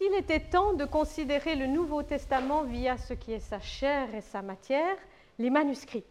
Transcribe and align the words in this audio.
Il 0.00 0.14
était 0.16 0.38
temps 0.38 0.74
de 0.74 0.84
considérer 0.84 1.56
le 1.56 1.66
Nouveau 1.66 2.04
Testament 2.04 2.62
via 2.62 2.96
ce 2.96 3.14
qui 3.14 3.32
est 3.32 3.40
sa 3.40 3.58
chair 3.58 4.06
et 4.14 4.20
sa 4.20 4.42
matière, 4.42 4.94
les 5.40 5.50
manuscrits. 5.50 6.04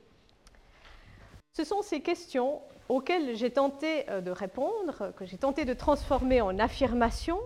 Ce 1.53 1.63
sont 1.63 1.81
ces 1.81 2.01
questions 2.01 2.59
auxquelles 2.89 3.37
j'ai 3.37 3.49
tenté 3.49 4.03
euh, 4.09 4.19
de 4.19 4.29
répondre, 4.29 5.13
que 5.15 5.25
j'ai 5.25 5.37
tenté 5.37 5.63
de 5.63 5.73
transformer 5.73 6.41
en 6.41 6.59
affirmation, 6.59 7.37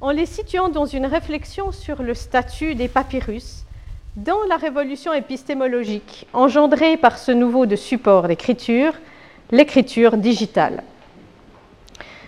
en 0.00 0.10
les 0.10 0.26
situant 0.26 0.68
dans 0.68 0.84
une 0.84 1.06
réflexion 1.06 1.70
sur 1.70 2.02
le 2.02 2.14
statut 2.14 2.74
des 2.74 2.88
papyrus 2.88 3.64
dans 4.16 4.42
la 4.48 4.56
révolution 4.56 5.12
épistémologique 5.12 6.26
engendrée 6.32 6.96
par 6.96 7.18
ce 7.18 7.30
nouveau 7.30 7.66
de 7.66 7.76
support 7.76 8.26
d'écriture, 8.26 8.94
l'écriture 9.52 10.16
digitale. 10.16 10.82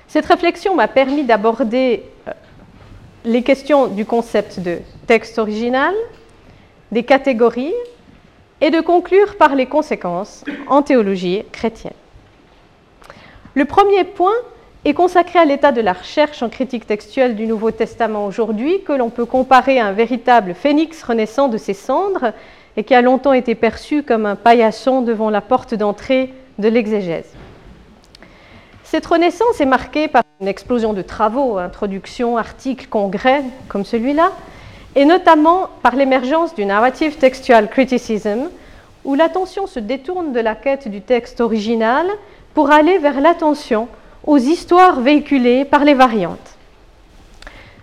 Cette 0.06 0.26
réflexion 0.26 0.76
m'a 0.76 0.86
permis 0.86 1.24
d'aborder 1.24 2.04
euh, 2.28 2.32
les 3.24 3.42
questions 3.42 3.86
du 3.86 4.04
concept 4.04 4.60
de 4.60 4.78
texte 5.06 5.38
original, 5.38 5.94
des 6.92 7.02
catégories, 7.02 7.74
et 8.60 8.70
de 8.70 8.80
conclure 8.80 9.36
par 9.36 9.54
les 9.54 9.66
conséquences 9.66 10.44
en 10.68 10.82
théologie 10.82 11.42
chrétienne. 11.52 11.94
Le 13.54 13.64
premier 13.64 14.04
point 14.04 14.34
est 14.84 14.94
consacré 14.94 15.38
à 15.38 15.44
l'état 15.44 15.72
de 15.72 15.80
la 15.80 15.92
recherche 15.92 16.42
en 16.42 16.48
critique 16.48 16.86
textuelle 16.86 17.36
du 17.36 17.46
Nouveau 17.46 17.70
Testament 17.70 18.26
aujourd'hui, 18.26 18.82
que 18.82 18.92
l'on 18.92 19.10
peut 19.10 19.24
comparer 19.24 19.78
à 19.78 19.86
un 19.86 19.92
véritable 19.92 20.54
phénix 20.54 21.02
renaissant 21.02 21.48
de 21.48 21.58
ses 21.58 21.74
cendres 21.74 22.32
et 22.76 22.84
qui 22.84 22.94
a 22.94 23.02
longtemps 23.02 23.32
été 23.32 23.54
perçu 23.54 24.02
comme 24.02 24.26
un 24.26 24.36
paillasson 24.36 25.02
devant 25.02 25.30
la 25.30 25.40
porte 25.40 25.74
d'entrée 25.74 26.32
de 26.58 26.68
l'exégèse. 26.68 27.32
Cette 28.90 29.06
renaissance 29.06 29.60
est 29.60 29.66
marquée 29.66 30.08
par 30.08 30.24
une 30.40 30.48
explosion 30.48 30.94
de 30.94 31.02
travaux, 31.02 31.58
introductions, 31.58 32.36
articles, 32.36 32.88
congrès 32.88 33.44
comme 33.68 33.84
celui-là, 33.84 34.32
et 34.96 35.04
notamment 35.04 35.68
par 35.80 35.94
l'émergence 35.94 36.56
du 36.56 36.64
narrative 36.64 37.16
textual 37.16 37.70
criticism, 37.70 38.50
où 39.04 39.14
l'attention 39.14 39.68
se 39.68 39.78
détourne 39.78 40.32
de 40.32 40.40
la 40.40 40.56
quête 40.56 40.88
du 40.88 41.02
texte 41.02 41.40
original 41.40 42.04
pour 42.52 42.72
aller 42.72 42.98
vers 42.98 43.20
l'attention 43.20 43.86
aux 44.26 44.38
histoires 44.38 44.98
véhiculées 44.98 45.64
par 45.64 45.84
les 45.84 45.94
variantes. 45.94 46.56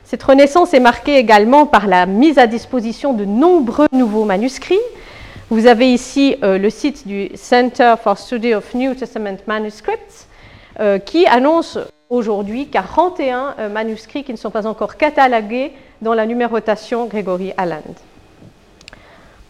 Cette 0.03 0.23
renaissance 0.23 0.73
est 0.73 0.81
marquée 0.81 1.15
également 1.15 1.65
par 1.65 1.87
la 1.87 2.05
mise 2.05 2.37
à 2.37 2.47
disposition 2.47 3.13
de 3.13 3.23
nombreux 3.23 3.87
nouveaux 3.93 4.25
manuscrits. 4.25 4.75
Vous 5.49 5.67
avez 5.67 5.93
ici 5.93 6.35
euh, 6.43 6.57
le 6.57 6.69
site 6.69 7.07
du 7.07 7.29
Center 7.35 7.95
for 8.03 8.17
Study 8.17 8.53
of 8.53 8.73
New 8.73 8.93
Testament 8.93 9.37
Manuscripts 9.47 10.27
qui 11.05 11.25
annonce 11.25 11.79
aujourd'hui 12.09 12.67
41 12.67 13.55
euh, 13.59 13.69
manuscrits 13.69 14.23
qui 14.23 14.31
ne 14.31 14.37
sont 14.37 14.51
pas 14.51 14.65
encore 14.65 14.95
catalogués 14.97 15.73
dans 16.01 16.13
la 16.13 16.25
numérotation 16.25 17.05
Gregory 17.05 17.53
Alland. 17.57 17.95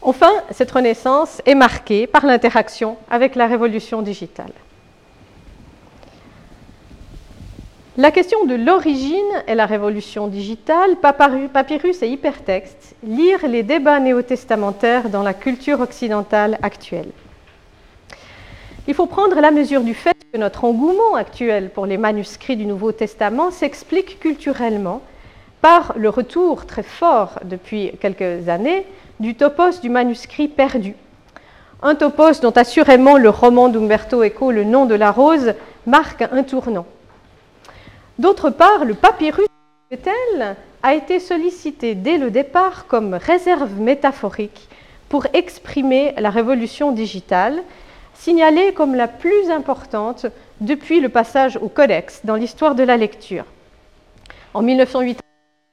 Enfin, 0.02 0.32
cette 0.52 0.72
renaissance 0.72 1.42
est 1.46 1.56
marquée 1.56 2.08
par 2.08 2.26
l'interaction 2.26 2.98
avec 3.10 3.36
la 3.36 3.48
révolution 3.48 4.02
digitale. 4.02 4.52
La 7.98 8.12
question 8.12 8.46
de 8.46 8.54
l'origine 8.54 9.44
et 9.48 9.56
la 9.56 9.66
révolution 9.66 10.28
digitale, 10.28 10.98
papyrus 10.98 12.04
et 12.04 12.08
hypertexte, 12.08 12.96
lire 13.04 13.48
les 13.48 13.64
débats 13.64 14.00
néo-testamentaires 14.00 15.10
dans 15.10 15.24
la 15.24 15.34
culture 15.34 15.82
occidentale 15.82 16.60
actuelle. 16.62 17.10
Il 18.90 18.94
faut 18.94 19.06
prendre 19.06 19.42
la 19.42 19.52
mesure 19.52 19.82
du 19.82 19.94
fait 19.94 20.16
que 20.32 20.38
notre 20.38 20.64
engouement 20.64 21.16
actuel 21.16 21.72
pour 21.72 21.86
les 21.86 21.98
manuscrits 21.98 22.56
du 22.56 22.66
Nouveau 22.66 22.94
Testament 22.94 23.52
s'explique 23.52 24.18
culturellement 24.22 25.02
par 25.62 25.92
le 25.98 26.08
retour 26.08 26.66
très 26.66 26.84
fort 26.84 27.40
depuis 27.44 27.92
quelques 28.00 28.48
années 28.48 28.86
du 29.20 29.36
topos 29.36 29.82
du 29.82 29.90
manuscrit 29.90 30.48
perdu. 30.48 30.96
Un 31.82 31.96
topos 31.96 32.40
dont 32.42 32.52
assurément 32.52 33.18
le 33.18 33.30
roman 33.30 33.68
d'Umberto 33.68 34.24
Eco, 34.24 34.52
Le 34.52 34.64
nom 34.64 34.86
de 34.86 34.96
la 34.96 35.12
rose, 35.12 35.54
marque 35.86 36.22
un 36.22 36.44
tournant. 36.44 36.86
D'autre 38.20 38.50
part, 38.50 38.86
le 38.86 38.94
papyrus 38.94 39.48
a 40.82 40.94
été 40.96 41.20
sollicité 41.20 41.94
dès 41.94 42.18
le 42.18 42.32
départ 42.32 42.88
comme 42.88 43.16
réserve 43.16 43.80
métaphorique 43.82 44.70
pour 45.10 45.26
exprimer 45.34 46.14
la 46.18 46.30
révolution 46.30 46.94
digitale, 46.94 47.64
signalée 48.18 48.74
comme 48.74 48.96
la 48.96 49.08
plus 49.08 49.50
importante 49.50 50.26
depuis 50.60 51.00
le 51.00 51.10
passage 51.10 51.58
au 51.62 51.70
codex 51.70 52.22
dans 52.24 52.36
l'histoire 52.36 52.76
de 52.76 52.84
la 52.84 52.98
lecture. 52.98 53.46
En 54.54 54.62
1908, 54.62 55.20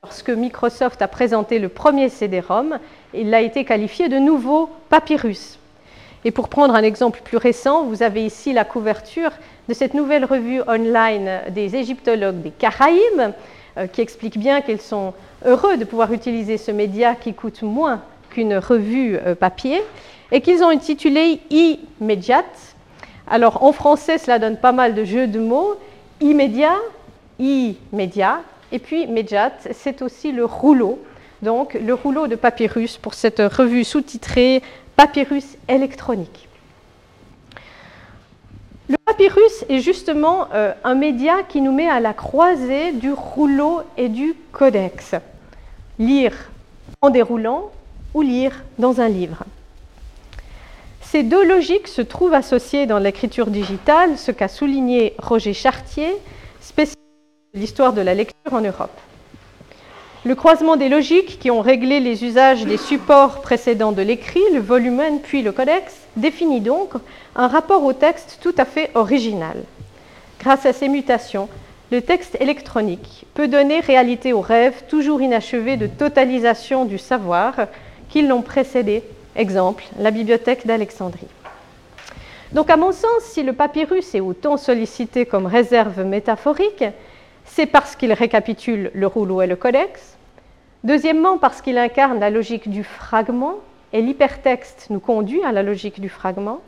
lorsque 0.02 0.30
Microsoft 0.30 1.00
a 1.00 1.08
présenté 1.08 1.58
le 1.58 1.68
premier 1.68 2.08
CD-ROM, 2.08 2.78
il 3.14 3.32
a 3.34 3.40
été 3.40 3.64
qualifié 3.64 4.08
de 4.08 4.18
nouveau 4.18 4.68
papyrus. 4.90 5.58
Et 6.26 6.30
pour 6.30 6.48
prendre 6.48 6.74
un 6.74 6.82
exemple 6.82 7.20
plus 7.24 7.36
récent, 7.36 7.84
vous 7.84 8.02
avez 8.02 8.24
ici 8.24 8.52
la 8.52 8.64
couverture 8.64 9.30
de 9.68 9.74
cette 9.74 9.94
nouvelle 9.94 10.24
revue 10.24 10.62
online 10.66 11.40
des 11.50 11.76
égyptologues 11.76 12.42
des 12.42 12.50
Caraïbes, 12.50 13.32
euh, 13.76 13.86
qui 13.86 14.00
explique 14.00 14.38
bien 14.38 14.60
qu'ils 14.60 14.80
sont 14.80 15.14
heureux 15.44 15.76
de 15.76 15.84
pouvoir 15.84 16.12
utiliser 16.12 16.58
ce 16.58 16.70
média 16.70 17.14
qui 17.14 17.34
coûte 17.34 17.62
moins 17.62 18.02
qu'une 18.30 18.56
revue 18.56 19.16
euh, 19.16 19.34
papier, 19.34 19.82
et 20.32 20.40
qu'ils 20.40 20.62
ont 20.62 20.68
intitulé 20.68 21.40
Immédiat. 21.50 22.44
Alors 23.26 23.62
en 23.62 23.72
français, 23.72 24.18
cela 24.18 24.38
donne 24.38 24.56
pas 24.56 24.72
mal 24.72 24.94
de 24.94 25.04
jeux 25.04 25.26
de 25.26 25.38
mots. 25.38 25.74
Immédiat, 26.20 26.76
immédiat, 27.38 28.40
et 28.72 28.78
puis 28.78 29.06
Médiat, 29.06 29.52
c'est 29.72 30.02
aussi 30.02 30.32
le 30.32 30.44
rouleau, 30.44 30.98
donc 31.42 31.74
le 31.74 31.94
rouleau 31.94 32.26
de 32.26 32.34
papyrus 32.34 32.96
pour 32.96 33.14
cette 33.14 33.38
revue 33.38 33.84
sous-titrée 33.84 34.62
papyrus 34.96 35.56
électronique. 35.68 36.48
Le 38.88 38.96
papyrus 39.04 39.64
est 39.68 39.78
justement 39.78 40.48
euh, 40.52 40.72
un 40.82 40.94
média 40.94 41.42
qui 41.48 41.60
nous 41.60 41.72
met 41.72 41.88
à 41.88 42.00
la 42.00 42.12
croisée 42.14 42.92
du 42.92 43.12
rouleau 43.12 43.82
et 43.96 44.08
du 44.08 44.34
codex. 44.52 45.14
Lire 45.98 46.50
en 47.00 47.10
déroulant 47.10 47.70
ou 48.12 48.22
lire 48.22 48.64
dans 48.78 49.00
un 49.00 49.08
livre. 49.08 49.44
Ces 51.14 51.22
deux 51.22 51.44
logiques 51.44 51.86
se 51.86 52.02
trouvent 52.02 52.34
associées 52.34 52.86
dans 52.86 52.98
l'écriture 52.98 53.46
digitale, 53.46 54.18
ce 54.18 54.32
qu'a 54.32 54.48
souligné 54.48 55.14
Roger 55.18 55.54
Chartier, 55.54 56.08
spécialiste 56.60 56.98
de 57.54 57.60
l'histoire 57.60 57.92
de 57.92 58.00
la 58.00 58.14
lecture 58.14 58.52
en 58.52 58.60
Europe. 58.60 59.00
Le 60.24 60.34
croisement 60.34 60.74
des 60.74 60.88
logiques 60.88 61.38
qui 61.38 61.52
ont 61.52 61.60
réglé 61.60 62.00
les 62.00 62.24
usages 62.24 62.64
des 62.64 62.78
supports 62.78 63.42
précédents 63.42 63.92
de 63.92 64.02
l'écrit, 64.02 64.42
le 64.52 64.58
volumen 64.58 65.20
puis 65.20 65.42
le 65.42 65.52
codex, 65.52 65.94
définit 66.16 66.60
donc 66.60 66.94
un 67.36 67.46
rapport 67.46 67.84
au 67.84 67.92
texte 67.92 68.40
tout 68.42 68.54
à 68.58 68.64
fait 68.64 68.90
original. 68.96 69.62
Grâce 70.40 70.66
à 70.66 70.72
ces 70.72 70.88
mutations, 70.88 71.48
le 71.92 72.02
texte 72.02 72.36
électronique 72.40 73.24
peut 73.34 73.46
donner 73.46 73.78
réalité 73.78 74.32
aux 74.32 74.40
rêves 74.40 74.82
toujours 74.88 75.22
inachevés 75.22 75.76
de 75.76 75.86
totalisation 75.86 76.84
du 76.84 76.98
savoir 76.98 77.54
qui 78.08 78.22
l'ont 78.22 78.42
précédé, 78.42 79.04
exemple 79.36 79.84
la 79.98 80.10
bibliothèque 80.10 80.66
d'Alexandrie. 80.66 81.28
Donc 82.52 82.70
à 82.70 82.76
mon 82.76 82.92
sens, 82.92 83.22
si 83.22 83.42
le 83.42 83.52
papyrus 83.52 84.14
est 84.14 84.20
autant 84.20 84.56
sollicité 84.56 85.26
comme 85.26 85.46
réserve 85.46 86.04
métaphorique, 86.04 86.84
c'est 87.44 87.66
parce 87.66 87.96
qu'il 87.96 88.12
récapitule 88.12 88.90
le 88.94 89.06
rouleau 89.06 89.42
et 89.42 89.46
le 89.46 89.56
codex. 89.56 90.16
Deuxièmement, 90.84 91.38
parce 91.38 91.62
qu'il 91.62 91.78
incarne 91.78 92.20
la 92.20 92.30
logique 92.30 92.68
du 92.68 92.84
fragment, 92.84 93.56
et 93.92 94.02
l'hypertexte 94.02 94.88
nous 94.90 95.00
conduit 95.00 95.42
à 95.44 95.52
la 95.52 95.62
logique 95.62 96.00
du 96.00 96.08
fragment. 96.08 96.60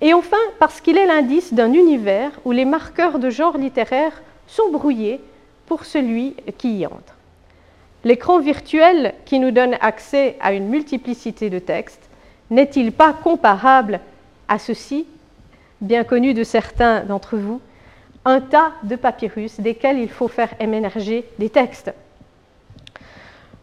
Et 0.00 0.14
enfin, 0.14 0.38
parce 0.58 0.80
qu'il 0.80 0.96
est 0.96 1.06
l'indice 1.06 1.52
d'un 1.52 1.72
univers 1.72 2.30
où 2.44 2.52
les 2.52 2.64
marqueurs 2.64 3.18
de 3.18 3.30
genre 3.30 3.58
littéraire 3.58 4.22
sont 4.46 4.70
brouillés 4.70 5.20
pour 5.66 5.84
celui 5.84 6.34
qui 6.56 6.78
y 6.78 6.86
entre. 6.86 7.17
L'écran 8.08 8.38
virtuel 8.38 9.12
qui 9.26 9.38
nous 9.38 9.50
donne 9.50 9.76
accès 9.82 10.36
à 10.40 10.54
une 10.54 10.68
multiplicité 10.68 11.50
de 11.50 11.58
textes 11.58 12.08
n'est-il 12.48 12.90
pas 12.90 13.12
comparable 13.12 14.00
à 14.48 14.58
ceci, 14.58 15.04
bien 15.82 16.04
connu 16.04 16.32
de 16.32 16.42
certains 16.42 17.04
d'entre 17.04 17.36
vous, 17.36 17.60
un 18.24 18.40
tas 18.40 18.72
de 18.82 18.96
papyrus 18.96 19.60
desquels 19.60 19.98
il 19.98 20.08
faut 20.08 20.26
faire 20.26 20.54
émerger 20.58 21.26
des 21.38 21.50
textes. 21.50 21.92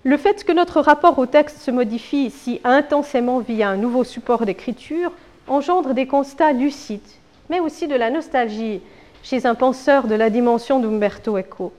Le 0.03 0.15
fait 0.15 0.43
que 0.43 0.51
notre 0.51 0.79
rapport 0.79 1.17
au 1.17 1.25
texte 1.25 1.57
se 1.57 1.71
modifie 1.71 2.29
si 2.29 2.61
intensément 2.63 3.39
via 3.39 3.69
un 3.69 3.77
nouveau 3.77 4.03
support 4.03 4.45
d'écriture 4.45 5.11
engendre 5.47 5.95
des 5.95 6.05
constats 6.05 6.53
lucides, 6.53 7.01
mais 7.49 7.61
aussi 7.61 7.87
de 7.87 7.95
la 7.95 8.11
nostalgie 8.11 8.81
chez 9.23 9.47
un 9.47 9.55
penseur 9.55 10.05
de 10.05 10.13
la 10.13 10.29
dimension 10.29 10.79
d'Umberto 10.79 11.35
Eco. 11.35 11.73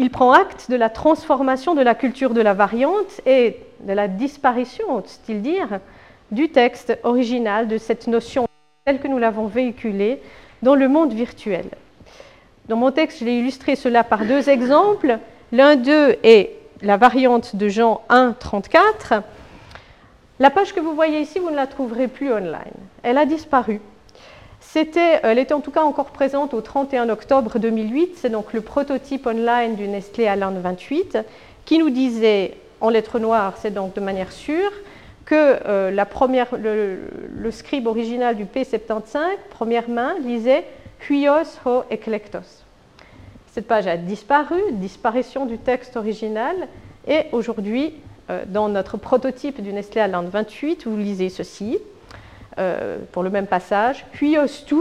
Il 0.00 0.10
prend 0.10 0.30
acte 0.30 0.70
de 0.70 0.76
la 0.76 0.90
transformation 0.90 1.74
de 1.74 1.82
la 1.82 1.96
culture 1.96 2.32
de 2.32 2.40
la 2.40 2.54
variante 2.54 3.20
et 3.26 3.56
de 3.80 3.92
la 3.92 4.06
disparition, 4.06 4.94
ose-t-il 4.94 5.42
dire, 5.42 5.80
du 6.30 6.50
texte 6.50 6.96
original 7.02 7.66
de 7.66 7.78
cette 7.78 8.06
notion 8.06 8.46
telle 8.84 9.00
que 9.00 9.08
nous 9.08 9.18
l'avons 9.18 9.48
véhiculée 9.48 10.22
dans 10.62 10.76
le 10.76 10.88
monde 10.88 11.12
virtuel. 11.12 11.66
Dans 12.68 12.76
mon 12.76 12.92
texte, 12.92 13.18
je 13.18 13.24
l'ai 13.24 13.40
illustré 13.40 13.74
cela 13.74 14.04
par 14.04 14.24
deux 14.24 14.48
exemples. 14.48 15.18
L'un 15.50 15.74
d'eux 15.74 16.16
est 16.22 16.52
la 16.80 16.96
variante 16.96 17.56
de 17.56 17.68
Jean 17.68 18.02
1, 18.08 18.36
34. 18.38 19.14
La 20.38 20.50
page 20.50 20.72
que 20.72 20.80
vous 20.80 20.94
voyez 20.94 21.18
ici, 21.18 21.40
vous 21.40 21.50
ne 21.50 21.56
la 21.56 21.66
trouverez 21.66 22.06
plus 22.06 22.32
online. 22.32 22.62
Elle 23.02 23.18
a 23.18 23.26
disparu. 23.26 23.80
C'était, 24.70 25.20
elle 25.22 25.38
était 25.38 25.54
en 25.54 25.60
tout 25.60 25.70
cas 25.70 25.82
encore 25.82 26.10
présente 26.10 26.52
au 26.52 26.60
31 26.60 27.08
octobre 27.08 27.58
2008. 27.58 28.16
C'est 28.16 28.28
donc 28.28 28.52
le 28.52 28.60
prototype 28.60 29.26
online 29.26 29.76
du 29.76 29.88
Nestlé 29.88 30.26
Alan 30.26 30.52
28 30.52 31.16
qui 31.64 31.78
nous 31.78 31.88
disait 31.88 32.54
en 32.82 32.90
lettres 32.90 33.18
noires, 33.18 33.54
c'est 33.56 33.72
donc 33.72 33.94
de 33.94 34.00
manière 34.02 34.30
sûre, 34.30 34.70
que 35.24 35.56
euh, 35.66 35.90
le, 35.90 37.50
scribe 37.50 37.86
original 37.86 38.36
du 38.36 38.44
P75, 38.44 39.18
première 39.48 39.88
main, 39.88 40.16
lisait 40.18 40.66
Huios 41.08 41.58
ho 41.64 41.84
eclectos. 41.90 42.64
Cette 43.46 43.66
page 43.66 43.86
a 43.86 43.96
disparu, 43.96 44.60
disparition 44.72 45.46
du 45.46 45.56
texte 45.56 45.96
original, 45.96 46.54
et 47.06 47.24
aujourd'hui, 47.32 47.94
euh, 48.28 48.44
dans 48.46 48.68
notre 48.68 48.98
prototype 48.98 49.62
du 49.62 49.72
Nestlé 49.72 50.02
Aland 50.02 50.24
28, 50.24 50.86
vous 50.86 50.98
lisez 50.98 51.30
ceci, 51.30 51.78
euh, 52.58 52.98
pour 53.12 53.22
le 53.22 53.30
même 53.30 53.46
passage, 53.46 54.04
Huios 54.14 54.64
tu, 54.66 54.76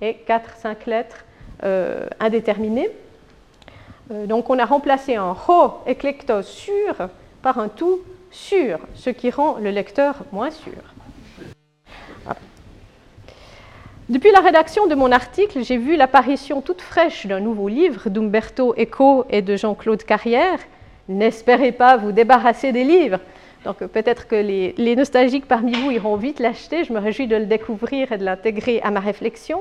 et 0.00 0.16
4-5 0.28 0.76
lettres 0.86 1.24
indéterminées. 2.20 2.90
donc 4.10 4.50
on 4.50 4.58
a 4.58 4.66
remplacé 4.66 5.14
un 5.14 5.34
ho 5.48 5.78
eclectos 5.86 6.42
sur 6.42 7.08
par 7.40 7.58
un 7.58 7.68
tout 7.68 8.00
sûr, 8.30 8.78
ce 8.94 9.08
qui 9.08 9.30
rend 9.30 9.56
le 9.58 9.70
lecteur 9.70 10.16
moins 10.32 10.50
sûr. 10.50 10.82
Depuis 14.08 14.30
la 14.30 14.38
rédaction 14.38 14.86
de 14.86 14.94
mon 14.94 15.10
article, 15.10 15.64
j'ai 15.64 15.78
vu 15.78 15.96
l'apparition 15.96 16.60
toute 16.60 16.80
fraîche 16.80 17.26
d'un 17.26 17.40
nouveau 17.40 17.66
livre 17.66 18.08
d'Umberto 18.08 18.72
Eco 18.78 19.24
et 19.28 19.42
de 19.42 19.56
Jean-Claude 19.56 20.04
Carrière. 20.04 20.60
N'espérez 21.08 21.72
pas 21.72 21.96
vous 21.96 22.12
débarrasser 22.12 22.70
des 22.70 22.84
livres. 22.84 23.18
Donc 23.66 23.78
peut-être 23.78 24.28
que 24.28 24.36
les, 24.36 24.94
nostalgiques 24.96 25.46
parmi 25.46 25.72
vous 25.72 25.90
iront 25.90 26.14
vite 26.14 26.38
l'acheter. 26.38 26.84
Je 26.84 26.92
me 26.92 27.00
réjouis 27.00 27.26
de 27.26 27.34
le 27.34 27.46
découvrir 27.46 28.12
et 28.12 28.16
de 28.16 28.24
l'intégrer 28.24 28.80
à 28.82 28.92
ma 28.92 29.00
réflexion. 29.00 29.58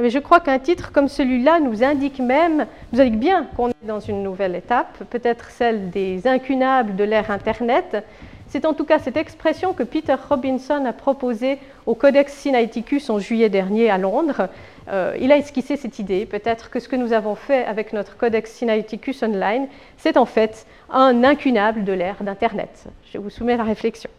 Mais 0.00 0.10
je 0.10 0.18
crois 0.18 0.40
qu'un 0.40 0.58
titre 0.58 0.90
comme 0.90 1.06
celui-là 1.06 1.60
nous 1.60 1.84
indique 1.84 2.18
même, 2.18 2.66
nous 2.92 3.00
indique 3.00 3.20
bien 3.20 3.46
qu'on 3.56 3.68
est 3.68 3.86
dans 3.86 4.00
une 4.00 4.24
nouvelle 4.24 4.56
étape, 4.56 5.04
peut-être 5.10 5.50
celle 5.50 5.90
des 5.90 6.26
incunables 6.26 6.96
de 6.96 7.04
l'ère 7.04 7.30
Internet. 7.30 8.04
C'est 8.48 8.64
en 8.64 8.74
tout 8.74 8.84
cas 8.84 8.98
cette 8.98 9.16
expression 9.16 9.72
que 9.72 9.82
Peter 9.82 10.14
Robinson 10.28 10.84
a 10.84 10.92
proposée 10.92 11.58
au 11.84 11.94
Codex 11.94 12.32
Sinaiticus 12.32 13.10
en 13.10 13.18
juillet 13.18 13.48
dernier 13.48 13.90
à 13.90 13.98
Londres. 13.98 14.48
Euh, 14.88 15.16
il 15.20 15.32
a 15.32 15.36
esquissé 15.36 15.76
cette 15.76 15.98
idée, 15.98 16.26
peut-être 16.26 16.70
que 16.70 16.78
ce 16.78 16.88
que 16.88 16.94
nous 16.96 17.12
avons 17.12 17.34
fait 17.34 17.64
avec 17.64 17.92
notre 17.92 18.16
Codex 18.16 18.52
Sinaiticus 18.52 19.22
Online, 19.24 19.66
c'est 19.96 20.16
en 20.16 20.26
fait 20.26 20.66
un 20.90 21.24
incunable 21.24 21.84
de 21.84 21.92
l'ère 21.92 22.22
d'Internet. 22.22 22.84
Je 23.12 23.18
vous 23.18 23.30
soumets 23.30 23.56
la 23.56 23.64
réflexion. 23.64 24.10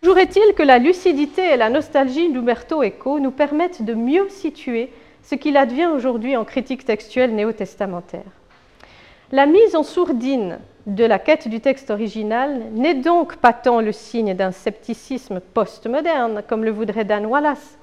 Toujours 0.00 0.18
est-il 0.18 0.54
que 0.54 0.62
la 0.62 0.78
lucidité 0.78 1.42
et 1.52 1.56
la 1.56 1.68
nostalgie 1.68 2.32
d'Umberto 2.32 2.82
Eco 2.82 3.18
nous 3.18 3.30
permettent 3.30 3.84
de 3.84 3.94
mieux 3.94 4.28
situer 4.30 4.90
ce 5.22 5.34
qu'il 5.34 5.56
advient 5.56 5.86
aujourd'hui 5.86 6.36
en 6.36 6.44
critique 6.44 6.84
textuelle 6.84 7.34
néo-testamentaire. 7.34 8.22
La 9.32 9.46
mise 9.46 9.74
en 9.74 9.82
sourdine 9.82 10.58
de 10.86 11.04
la 11.04 11.18
quête 11.18 11.48
du 11.48 11.60
texte 11.60 11.90
original 11.90 12.70
n'est 12.72 12.94
donc 12.94 13.36
pas 13.36 13.52
tant 13.52 13.80
le 13.80 13.92
signe 13.92 14.34
d'un 14.34 14.52
scepticisme 14.52 15.40
postmoderne, 15.40 16.42
comme 16.48 16.64
le 16.64 16.70
voudrait 16.70 17.04
Dan 17.04 17.26
Wallace, 17.26 17.78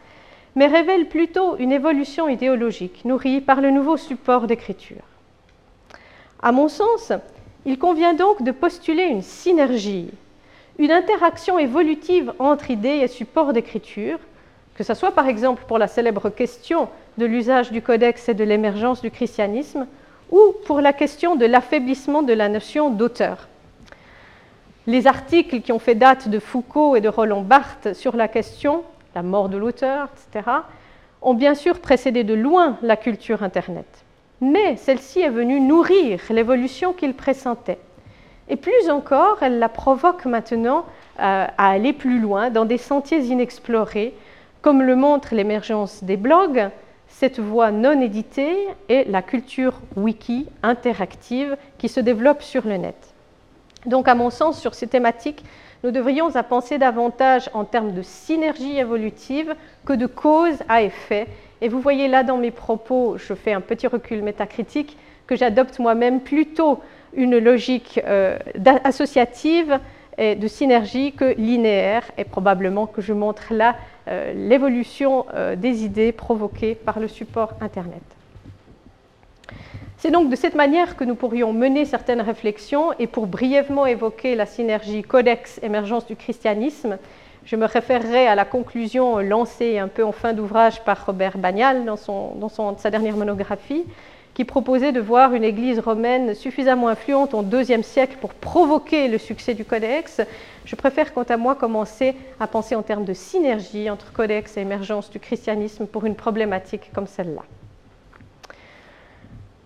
mais 0.56 0.68
révèle 0.68 1.08
plutôt 1.08 1.58
une 1.58 1.72
évolution 1.72 2.30
idéologique 2.30 3.06
nourrie 3.06 3.42
par 3.42 3.62
le 3.62 3.72
nouveau 3.72 3.98
support 3.98 4.48
d'écriture. 4.48 5.04
À 6.42 6.52
mon 6.52 6.68
sens, 6.68 7.12
il 7.66 7.78
convient 7.78 8.14
donc 8.14 8.42
de 8.42 8.52
postuler 8.52 9.04
une 9.04 9.22
synergie 9.22 10.12
une 10.80 10.92
interaction 10.92 11.60
évolutive 11.60 12.34
entre 12.40 12.72
idées 12.72 13.02
et 13.04 13.08
supports 13.08 13.54
d'écriture, 13.54 14.20
que 14.76 14.84
ce 14.84 14.94
soit 14.94 15.12
par 15.12 15.28
exemple 15.28 15.64
pour 15.68 15.78
la 15.78 15.88
célèbre 15.88 16.30
question 16.30 16.90
de 17.18 17.26
l'usage 17.26 17.72
du 17.72 17.82
codex 17.82 18.28
et 18.30 18.34
de 18.34 18.44
l'émergence 18.44 19.02
du 19.02 19.12
christianisme, 19.12 19.86
ou 20.32 20.40
pour 20.66 20.82
la 20.82 20.94
question 20.94 21.36
de 21.36 21.46
l'affaiblissement 21.46 22.22
de 22.22 22.34
la 22.34 22.50
notion 22.50 22.90
d'auteur. 22.90 23.48
Les 24.86 25.08
articles 25.08 25.62
qui 25.62 25.72
ont 25.72 25.80
fait 25.80 25.96
date 25.96 26.28
de 26.28 26.40
Foucault 26.40 26.96
et 26.96 27.02
de 27.02 27.08
Roland 27.08 27.42
Barthes 27.42 27.94
sur 27.94 28.16
la 28.16 28.28
question, 28.28 28.84
la 29.16 29.24
mort 29.24 29.48
de 29.48 29.58
l'auteur, 29.58 30.10
etc., 30.14 30.50
ont 31.22 31.34
bien 31.34 31.56
sûr 31.56 31.80
précédé 31.80 32.24
de 32.24 32.34
loin 32.34 32.78
la 32.82 32.98
culture 32.98 33.44
Internet. 33.44 33.86
Mais 34.42 34.76
celle-ci 34.76 35.22
est 35.22 35.30
venue 35.30 35.62
nourrir 35.62 36.20
l'évolution 36.30 36.92
qu'il 36.92 37.14
pressentait. 37.14 37.80
Et 38.50 38.58
plus 38.58 38.90
encore, 38.90 39.38
elle 39.42 39.60
la 39.60 39.70
provoque 39.70 40.26
maintenant 40.26 40.86
euh, 41.20 41.46
à 41.58 41.70
aller 41.70 41.94
plus 41.94 42.20
loin 42.20 42.50
dans 42.50 42.66
des 42.66 42.78
sentiers 42.78 43.20
inexplorés, 43.20 44.14
comme 44.62 44.82
le 44.82 44.98
montre 44.98 45.34
l'émergence 45.34 46.04
des 46.04 46.18
blogs, 46.18 46.70
cette 47.24 47.40
voie 47.40 47.72
non 47.72 48.02
éditée 48.02 48.68
et 48.90 49.06
la 49.06 49.22
culture 49.22 49.80
wiki 49.96 50.46
interactive 50.62 51.56
qui 51.78 51.88
se 51.88 52.02
développe 52.02 52.42
sur 52.42 52.68
le 52.68 52.76
net. 52.76 52.98
Donc, 53.86 54.10
à 54.10 54.14
mon 54.14 54.30
sens, 54.30 54.60
sur 54.60 54.74
ces 54.74 54.88
thématiques, 54.88 55.42
nous 55.86 55.92
devrions 55.92 56.36
à 56.36 56.44
penser 56.44 56.78
davantage 56.78 57.50
en 57.54 57.64
termes 57.64 57.94
de 57.94 58.02
synergie 58.02 58.78
évolutive 58.78 59.56
que 59.86 59.94
de 59.94 60.06
cause 60.06 60.58
à 60.68 60.82
effet. 60.82 61.28
Et 61.62 61.70
vous 61.70 61.80
voyez 61.80 62.10
là 62.10 62.24
dans 62.24 62.36
mes 62.36 62.52
propos, 62.52 63.16
je 63.18 63.34
fais 63.34 63.54
un 63.54 63.62
petit 63.62 63.88
recul 63.88 64.22
métacritique, 64.22 64.98
que 65.26 65.38
j'adopte 65.38 65.80
moi-même 65.80 66.20
plutôt 66.20 66.82
une 67.14 67.38
logique 67.38 68.02
euh, 68.06 68.38
associative 68.84 69.80
et 70.18 70.36
de 70.36 70.48
synergie 70.50 71.14
que 71.14 71.36
linéaire, 71.38 72.04
et 72.18 72.26
probablement 72.26 72.86
que 72.86 73.02
je 73.02 73.14
montre 73.14 73.54
là 73.54 73.78
l'évolution 74.08 75.26
euh, 75.34 75.56
des 75.56 75.84
idées 75.84 76.12
provoquées 76.12 76.76
par 76.76 77.00
le 77.00 77.08
support 77.08 77.54
Internet. 77.62 78.04
C'est 79.98 80.12
donc 80.12 80.30
de 80.30 80.36
cette 80.36 80.56
manière 80.56 80.98
que 80.98 81.06
nous 81.06 81.16
pourrions 81.16 81.54
mener 81.54 81.86
certaines 81.86 82.20
réflexions, 82.20 82.92
et 83.00 83.08
pour 83.08 83.26
brièvement 83.26 83.86
évoquer 83.86 84.36
la 84.36 84.46
synergie 84.46 85.02
codex 85.02 85.62
émergence 85.64 86.06
du 86.06 86.18
christianisme, 86.18 86.98
je 87.46 87.56
me 87.56 87.66
référerai 87.66 88.28
à 88.28 88.36
la 88.36 88.46
conclusion 88.46 89.20
lancée 89.20 89.78
un 89.78 89.88
peu 89.88 90.04
en 90.04 90.12
fin 90.12 90.34
d'ouvrage 90.34 90.84
par 90.84 91.06
Robert 91.06 91.38
Bagnal 91.38 91.86
dans, 91.86 92.78
sa 92.78 92.90
dernière 92.90 93.18
monographie, 93.18 93.86
qui 94.34 94.46
proposait 94.46 94.92
de 94.92 95.00
voir 95.00 95.34
une 95.34 95.44
église 95.44 95.80
romaine 95.80 96.34
suffisamment 96.34 96.88
influente 96.88 97.34
au 97.34 97.44
IIe 97.44 97.84
siècle 97.84 98.18
pour 98.20 98.34
provoquer 98.34 99.08
le 99.08 99.18
succès 99.18 99.54
du 99.54 99.66
codex. 99.66 100.22
Je 100.66 100.76
préfère, 100.76 101.14
quant 101.14 101.24
à 101.24 101.38
moi, 101.38 101.56
commencer 101.56 102.16
à 102.40 102.48
penser 102.48 102.76
en 102.76 102.82
termes 102.82 103.06
de 103.06 103.14
synergie 103.14 103.90
entre 103.90 104.12
codex 104.12 104.58
et 104.58 104.62
émergence 104.62 105.10
du 105.10 105.20
christianisme 105.20 105.86
pour 105.86 106.06
une 106.06 106.16
problématique 106.16 106.92
comme 106.94 107.08
celle-là. 107.08 107.44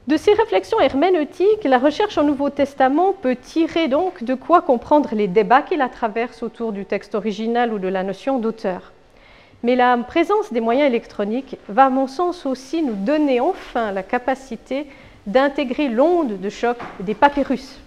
De 0.07 0.15
ces 0.15 0.33
réflexions 0.33 0.79
herméneutiques, 0.79 1.65
la 1.65 1.77
recherche 1.77 2.17
au 2.17 2.23
Nouveau 2.23 2.49
Testament 2.49 3.11
peut 3.11 3.35
tirer 3.35 3.89
donc 3.89 4.23
de 4.23 4.35
quoi 4.35 4.61
comprendre 4.61 5.09
les 5.13 5.27
débats 5.27 5.61
qui 5.61 5.75
la 5.75 5.89
traversent 5.89 6.43
autour 6.43 6.71
du 6.71 6.85
texte 6.85 7.13
original 7.13 7.73
ou 7.73 7.79
de 7.79 7.89
la 7.89 8.03
notion 8.03 8.39
d'auteur. 8.39 8.93
Mais 9.63 9.75
la 9.75 9.97
présence 9.97 10.53
des 10.53 10.61
moyens 10.61 10.87
électroniques 10.87 11.57
va, 11.67 11.85
à 11.85 11.89
mon 11.89 12.07
sens, 12.07 12.45
aussi 12.45 12.83
nous 12.83 12.93
donner 12.93 13.39
enfin 13.39 13.91
la 13.91 14.03
capacité 14.03 14.85
d'intégrer 15.25 15.89
l'onde 15.89 16.39
de 16.39 16.49
choc 16.49 16.77
des 16.99 17.15
papyrus. 17.15 17.79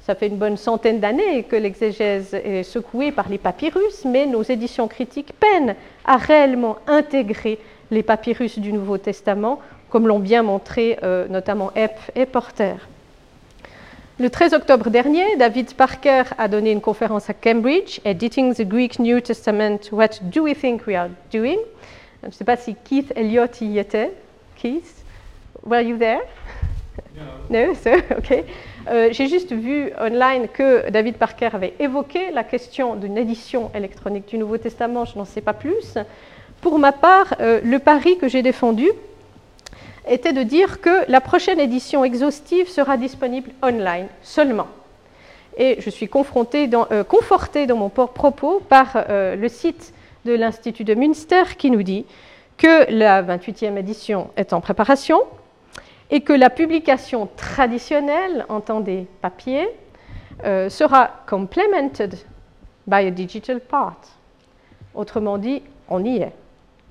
Ça 0.00 0.14
fait 0.14 0.26
une 0.26 0.36
bonne 0.36 0.56
centaine 0.56 1.00
d'années 1.00 1.44
que 1.44 1.56
l'exégèse 1.56 2.34
est 2.34 2.62
secouée 2.62 3.10
par 3.10 3.28
les 3.28 3.38
papyrus, 3.38 4.04
mais 4.04 4.26
nos 4.26 4.42
éditions 4.42 4.86
critiques 4.86 5.32
peinent 5.40 5.74
à 6.04 6.16
réellement 6.16 6.76
intégrer 6.86 7.58
les 7.90 8.02
papyrus 8.02 8.58
du 8.58 8.72
Nouveau 8.72 8.98
Testament, 8.98 9.60
comme 9.88 10.06
l'ont 10.06 10.18
bien 10.18 10.42
montré 10.42 10.98
euh, 11.02 11.26
notamment 11.28 11.70
Epp 11.74 11.98
et 12.14 12.26
Porter. 12.26 12.74
Le 14.20 14.30
13 14.30 14.54
octobre 14.54 14.90
dernier, 14.90 15.24
David 15.38 15.74
Parker 15.74 16.22
a 16.38 16.46
donné 16.46 16.70
une 16.70 16.80
conférence 16.80 17.28
à 17.28 17.34
Cambridge, 17.34 17.98
Editing 18.04 18.54
the 18.54 18.62
Greek 18.62 19.00
New 19.00 19.20
Testament, 19.20 19.90
What 19.90 20.20
do 20.22 20.44
we 20.44 20.54
think 20.54 20.86
we 20.86 20.94
are 20.94 21.08
doing? 21.32 21.58
Je 22.22 22.28
ne 22.28 22.30
sais 22.30 22.44
pas 22.44 22.56
si 22.56 22.76
Keith 22.76 23.12
Elliott 23.16 23.60
y 23.60 23.76
était. 23.76 24.12
Keith, 24.54 25.04
were 25.64 25.82
you 25.82 25.98
there? 25.98 26.20
No, 27.16 27.24
no 27.50 27.74
so, 27.74 27.90
okay. 28.16 28.44
Euh, 28.88 29.08
J'ai 29.10 29.26
juste 29.26 29.52
vu 29.52 29.90
online 30.00 30.46
que 30.46 30.88
David 30.90 31.16
Parker 31.16 31.48
avait 31.52 31.74
évoqué 31.80 32.30
la 32.30 32.44
question 32.44 32.94
d'une 32.94 33.18
édition 33.18 33.72
électronique 33.74 34.28
du 34.28 34.38
Nouveau 34.38 34.58
Testament, 34.58 35.06
je 35.06 35.18
n'en 35.18 35.24
sais 35.24 35.40
pas 35.40 35.54
plus. 35.54 35.98
Pour 36.60 36.78
ma 36.78 36.92
part, 36.92 37.34
euh, 37.40 37.60
le 37.64 37.80
pari 37.80 38.16
que 38.16 38.28
j'ai 38.28 38.42
défendu, 38.42 38.88
était 40.06 40.32
de 40.32 40.42
dire 40.42 40.80
que 40.80 41.10
la 41.10 41.20
prochaine 41.20 41.60
édition 41.60 42.04
exhaustive 42.04 42.68
sera 42.68 42.96
disponible 42.96 43.50
online 43.62 44.08
seulement. 44.22 44.68
Et 45.56 45.80
je 45.80 45.90
suis 45.90 46.06
euh, 46.12 47.04
confortée 47.04 47.66
dans 47.66 47.76
mon 47.76 47.88
propos 47.88 48.60
par 48.68 48.90
euh, 48.96 49.36
le 49.36 49.48
site 49.48 49.94
de 50.24 50.32
l'Institut 50.32 50.84
de 50.84 50.94
Münster 50.94 51.56
qui 51.56 51.70
nous 51.70 51.82
dit 51.82 52.06
que 52.56 52.90
la 52.90 53.22
28e 53.22 53.76
édition 53.76 54.30
est 54.36 54.52
en 54.52 54.60
préparation 54.60 55.20
et 56.10 56.20
que 56.20 56.32
la 56.32 56.50
publication 56.50 57.28
traditionnelle, 57.36 58.44
entendez 58.48 59.06
papier, 59.22 59.68
euh, 60.44 60.68
sera 60.68 61.10
complemented 61.26 62.16
by 62.86 63.06
a 63.06 63.10
digital 63.10 63.60
part. 63.60 64.00
Autrement 64.94 65.38
dit, 65.38 65.62
on 65.88 66.04
y 66.04 66.18
est. 66.18 66.32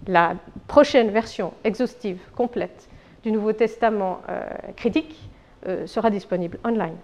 La 0.08 0.36
prochaine 0.68 1.12
version 1.12 1.54
exhaustive, 1.64 2.20
complète 2.36 2.90
du 3.24 3.32
Nouveau 3.32 3.54
Testament 3.54 4.22
euh, 4.30 4.44
critique 4.76 5.30
euh, 5.68 5.88
sera 5.88 6.10
disponible 6.10 6.60
online. 6.64 6.96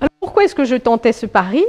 Alors 0.00 0.10
pourquoi 0.20 0.44
est-ce 0.44 0.54
que 0.54 0.64
je 0.64 0.76
tentais 0.76 1.12
ce 1.12 1.26
pari? 1.26 1.64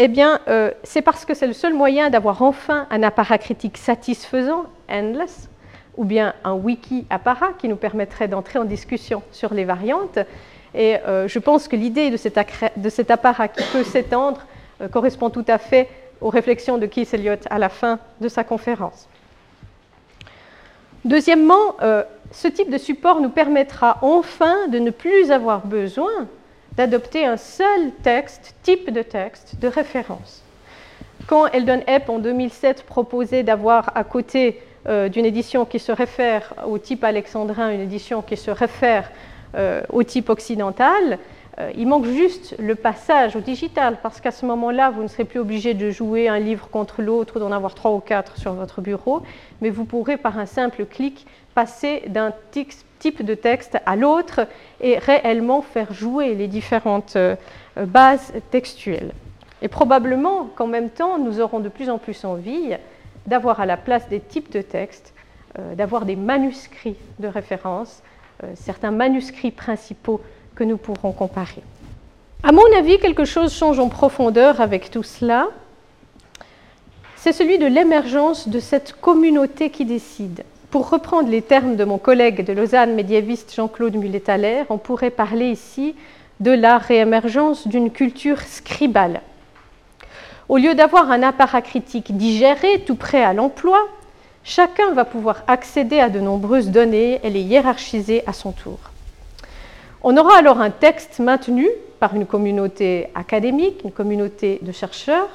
Eh 0.00 0.06
bien, 0.06 0.38
c'est 0.84 1.02
parce 1.02 1.24
que 1.24 1.34
c'est 1.34 1.48
le 1.48 1.52
seul 1.52 1.74
moyen 1.74 2.08
d'avoir 2.08 2.40
enfin 2.42 2.86
un 2.88 3.02
apparat 3.02 3.36
critique 3.36 3.76
satisfaisant, 3.76 4.66
endless, 4.88 5.48
ou 5.96 6.04
bien 6.04 6.34
un 6.44 6.54
wiki 6.54 7.04
apparat 7.10 7.52
qui 7.58 7.68
nous 7.68 7.76
permettrait 7.76 8.28
d'entrer 8.28 8.60
en 8.60 8.64
discussion 8.64 9.22
sur 9.32 9.52
les 9.52 9.64
variantes. 9.64 10.20
Et 10.74 10.96
euh, 10.96 11.28
je 11.28 11.38
pense 11.38 11.68
que 11.68 11.76
l'idée 11.76 12.10
de, 12.10 12.16
cet 12.16 13.10
apparat 13.10 13.48
qui 13.48 13.64
peut 13.72 13.84
s'étendre 13.84 14.46
euh, 14.80 14.88
correspond 14.88 15.28
tout 15.28 15.44
à 15.48 15.58
fait 15.58 15.88
aux 16.20 16.30
réflexions 16.30 16.78
de 16.78 16.86
Keith 16.86 17.12
Elliott 17.14 17.40
à 17.50 17.58
la 17.58 17.68
fin 17.68 17.98
de 18.20 18.28
sa 18.28 18.44
conférence. 18.44 19.08
Deuxièmement, 21.04 21.76
euh, 21.82 22.02
ce 22.32 22.48
type 22.48 22.70
de 22.70 22.78
support 22.78 23.20
nous 23.20 23.30
permettra 23.30 23.98
enfin 24.02 24.68
de 24.68 24.78
ne 24.78 24.90
plus 24.90 25.30
avoir 25.30 25.66
besoin 25.66 26.28
d'adopter 26.76 27.24
un 27.24 27.36
seul 27.36 27.92
texte, 28.02 28.54
type 28.62 28.90
de 28.90 29.02
texte, 29.02 29.56
de 29.60 29.68
référence. 29.68 30.42
Quand 31.26 31.46
Eldon 31.48 31.82
Epp 31.86 32.08
en 32.08 32.18
2007 32.18 32.84
proposait 32.84 33.42
d'avoir 33.42 33.96
à 33.96 34.04
côté 34.04 34.60
euh, 34.86 35.08
d'une 35.08 35.26
édition 35.26 35.64
qui 35.64 35.78
se 35.78 35.92
réfère 35.92 36.54
au 36.66 36.78
type 36.78 37.04
alexandrin, 37.04 37.70
une 37.70 37.80
édition 37.80 38.22
qui 38.22 38.36
se 38.36 38.50
réfère 38.50 39.10
euh, 39.54 39.82
au 39.92 40.02
type 40.02 40.30
occidental, 40.30 41.18
il 41.76 41.88
manque 41.88 42.06
juste 42.06 42.54
le 42.58 42.74
passage 42.74 43.34
au 43.34 43.40
digital, 43.40 43.98
parce 44.02 44.20
qu'à 44.20 44.30
ce 44.30 44.46
moment-là, 44.46 44.90
vous 44.90 45.02
ne 45.02 45.08
serez 45.08 45.24
plus 45.24 45.40
obligé 45.40 45.74
de 45.74 45.90
jouer 45.90 46.28
un 46.28 46.38
livre 46.38 46.68
contre 46.68 47.02
l'autre 47.02 47.36
ou 47.36 47.38
d'en 47.40 47.52
avoir 47.52 47.74
trois 47.74 47.92
ou 47.92 48.00
quatre 48.00 48.36
sur 48.36 48.52
votre 48.52 48.80
bureau, 48.80 49.22
mais 49.60 49.70
vous 49.70 49.84
pourrez 49.84 50.16
par 50.16 50.38
un 50.38 50.46
simple 50.46 50.84
clic 50.84 51.26
passer 51.54 52.02
d'un 52.08 52.32
type 52.52 53.24
de 53.24 53.34
texte 53.34 53.78
à 53.86 53.96
l'autre 53.96 54.46
et 54.80 54.98
réellement 54.98 55.62
faire 55.62 55.92
jouer 55.92 56.34
les 56.34 56.46
différentes 56.46 57.16
bases 57.76 58.32
textuelles. 58.50 59.12
Et 59.62 59.68
probablement 59.68 60.48
qu'en 60.54 60.66
même 60.66 60.90
temps, 60.90 61.18
nous 61.18 61.40
aurons 61.40 61.60
de 61.60 61.68
plus 61.68 61.90
en 61.90 61.98
plus 61.98 62.24
envie 62.24 62.76
d'avoir 63.26 63.60
à 63.60 63.66
la 63.66 63.76
place 63.76 64.08
des 64.08 64.20
types 64.20 64.52
de 64.52 64.62
textes, 64.62 65.12
euh, 65.58 65.74
d'avoir 65.74 66.04
des 66.04 66.16
manuscrits 66.16 66.96
de 67.18 67.28
référence, 67.28 68.02
euh, 68.42 68.52
certains 68.54 68.90
manuscrits 68.90 69.50
principaux 69.50 70.20
que 70.58 70.64
nous 70.64 70.76
pourrons 70.76 71.12
comparer. 71.12 71.62
À 72.42 72.50
mon 72.50 72.64
avis, 72.76 72.98
quelque 72.98 73.24
chose 73.24 73.54
change 73.54 73.78
en 73.78 73.88
profondeur 73.88 74.60
avec 74.60 74.90
tout 74.90 75.04
cela. 75.04 75.46
C'est 77.14 77.32
celui 77.32 77.58
de 77.58 77.66
l'émergence 77.66 78.48
de 78.48 78.58
cette 78.58 78.94
communauté 79.00 79.70
qui 79.70 79.84
décide. 79.84 80.42
Pour 80.72 80.90
reprendre 80.90 81.28
les 81.28 81.42
termes 81.42 81.76
de 81.76 81.84
mon 81.84 81.98
collègue 81.98 82.44
de 82.44 82.52
Lausanne 82.52 82.96
médiéviste 82.96 83.54
Jean-Claude 83.54 83.94
Mulet-Thaler, 83.94 84.64
on 84.68 84.78
pourrait 84.78 85.10
parler 85.10 85.46
ici 85.46 85.94
de 86.40 86.50
la 86.50 86.78
réémergence 86.78 87.68
d'une 87.68 87.92
culture 87.92 88.40
scribale. 88.40 89.20
Au 90.48 90.56
lieu 90.56 90.74
d'avoir 90.74 91.12
un 91.12 91.22
apparat 91.22 91.62
critique 91.62 92.16
digéré, 92.16 92.82
tout 92.84 92.96
prêt 92.96 93.22
à 93.22 93.32
l'emploi, 93.32 93.78
chacun 94.42 94.92
va 94.92 95.04
pouvoir 95.04 95.44
accéder 95.46 96.00
à 96.00 96.08
de 96.08 96.18
nombreuses 96.18 96.70
données 96.70 97.20
et 97.22 97.30
les 97.30 97.42
hiérarchiser 97.42 98.24
à 98.26 98.32
son 98.32 98.50
tour. 98.50 98.78
On 100.02 100.16
aura 100.16 100.38
alors 100.38 100.60
un 100.60 100.70
texte 100.70 101.18
maintenu 101.18 101.68
par 101.98 102.14
une 102.14 102.26
communauté 102.26 103.08
académique, 103.14 103.80
une 103.82 103.90
communauté 103.90 104.60
de 104.62 104.70
chercheurs, 104.70 105.28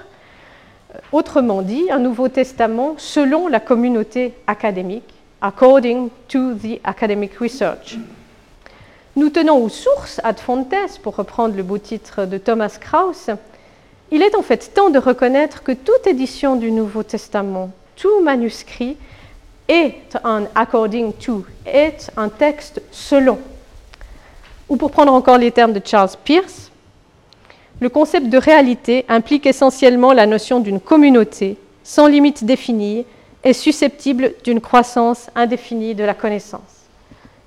euh, 0.96 1.00
autrement 1.12 1.62
dit, 1.62 1.91
un 1.91 2.00
Nouveau 2.00 2.29
Testament 2.29 2.96
selon 2.98 3.50
la 3.50 3.60
communauté 3.60 4.34
académique, 4.48 5.13
according 5.41 6.10
to 6.29 6.53
the 6.53 6.79
academic 6.86 7.36
research. 7.36 7.98
Nous 9.17 9.29
tenons 9.29 9.58
aux 9.58 9.70
sources 9.70 10.22
ad 10.24 10.39
fontes, 10.39 10.74
pour 11.03 11.17
reprendre 11.17 11.55
le 11.55 11.63
beau 11.63 11.77
titre 11.77 12.25
de 12.25 12.38
Thomas 12.38 12.77
Krauss, 12.79 13.29
il 14.12 14.22
est 14.22 14.36
en 14.36 14.41
fait 14.41 14.74
temps 14.74 14.89
de 14.89 15.00
reconnaître 15.00 15.62
que 15.62 15.74
toute 15.74 16.08
édition 16.08 16.55
du 16.55 16.72
Nouveau 16.72 17.03
Testament, 17.03 17.72
tout 17.98 18.22
manuscrit, 18.22 18.96
est 19.67 20.17
un 20.24 20.43
according 20.55 21.13
to, 21.13 21.46
est 21.65 22.12
un 22.15 22.29
texte 22.29 22.82
selon. 22.91 23.39
Ou 24.74 24.75
pour 24.75 24.89
prendre 24.89 25.13
encore 25.13 25.38
les 25.38 25.51
termes 25.51 25.72
de 25.72 25.82
Charles 25.86 26.10
Peirce, 26.25 26.72
le 27.80 27.89
concept 27.89 28.30
de 28.30 28.39
réalité 28.39 29.06
implique 29.08 29.46
essentiellement 29.46 30.13
la 30.13 30.25
notion 30.25 30.60
d'une 30.60 30.80
communauté 30.80 31.58
sans 31.84 32.08
limite 32.08 32.44
définie 32.44 33.06
et 33.44 33.53
susceptible 33.53 34.34
d'une 34.44 34.62
croissance 34.62 35.30
indéfinie 35.36 35.94
de 35.94 36.03
la 36.03 36.15
connaissance. 36.15 36.88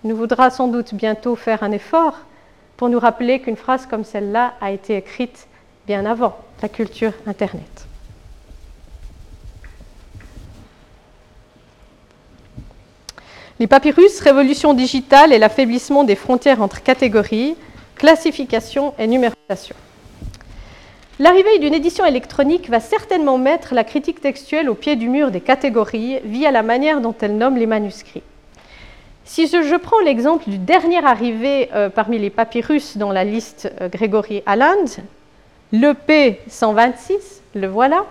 Il 0.05 0.11
nous 0.11 0.17
voudra 0.17 0.51
sans 0.51 0.69
doute 0.69 0.95
bientôt 0.95 1.35
faire 1.35 1.65
un 1.65 1.73
effort 1.73 2.15
pour 2.77 2.89
nous 2.91 3.01
rappeler 3.01 3.41
qu'une 3.41 3.57
phrase 3.57 3.87
comme 3.87 4.05
celle-là 4.05 4.55
a 4.61 4.71
été 4.71 4.97
écrite 4.97 5.49
bien 5.85 6.07
avant 6.07 6.37
la 6.63 6.69
culture 6.69 7.13
Internet. 7.27 7.89
Les 13.59 13.67
papyrus, 13.67 14.21
révolution 14.21 14.75
digitale 14.75 15.33
et 15.33 15.39
l'affaiblissement 15.39 16.05
des 16.05 16.15
frontières 16.15 16.61
entre 16.61 16.83
catégories, 16.83 17.57
classification 17.95 18.93
et 18.99 19.07
numérotation. 19.07 19.75
L'arrivée 21.19 21.59
d'une 21.59 21.73
édition 21.73 22.05
électronique 22.05 22.69
va 22.69 22.81
certainement 22.81 23.39
mettre 23.39 23.73
la 23.73 23.85
critique 23.85 24.21
textuelle 24.21 24.69
au 24.69 24.75
pied 24.75 24.97
du 24.97 25.09
mur 25.09 25.31
des 25.31 25.41
catégories 25.41 26.19
via 26.25 26.51
la 26.51 26.63
manière 26.63 27.01
dont 27.01 27.15
elle 27.19 27.39
nomme 27.39 27.57
les 27.57 27.65
manuscrits. 27.65 28.23
Si 29.25 29.47
je, 29.47 29.77
prends 29.77 30.01
l'exemple 30.01 30.51
du 30.51 30.59
dernier 30.59 31.03
arrivé 31.03 31.71
euh, 31.75 31.89
parmi 31.89 32.19
les 32.19 32.29
papyrus 32.29 32.99
dans 32.99 33.11
la 33.11 33.25
liste 33.25 33.73
euh, 33.81 33.89
Gregory 33.89 34.43
Alland, 34.45 34.85
le 35.73 35.95
P126, 35.95 37.41
le 37.55 37.69
voilà. 37.69 38.05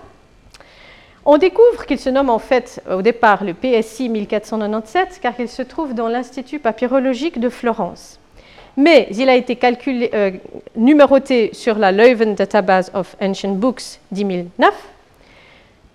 On 1.28 1.40
découvre 1.40 1.88
qu'il 1.88 1.98
se 1.98 2.10
nomme 2.10 2.30
en 2.30 2.38
fait 2.38 2.84
au 2.92 3.02
départ 3.02 3.44
le 3.44 3.56
PSI 3.56 4.10
1497 4.10 5.20
car 5.22 5.34
il 5.40 5.50
se 5.50 5.64
trouve 5.64 5.96
dans 5.96 6.08
l'Institut 6.08 6.60
papyrologique 6.60 7.40
de 7.40 7.50
Florence. 7.50 8.20
Mais 8.78 9.08
il 9.10 9.28
a 9.28 9.36
été 9.36 9.58
euh, 10.14 10.32
numéroté 10.76 11.50
sur 11.54 11.80
la 11.80 11.92
Leuven 11.92 12.36
Database 12.36 12.92
of 12.94 13.16
Ancient 13.20 13.54
Books 13.56 14.00
10009 14.12 14.72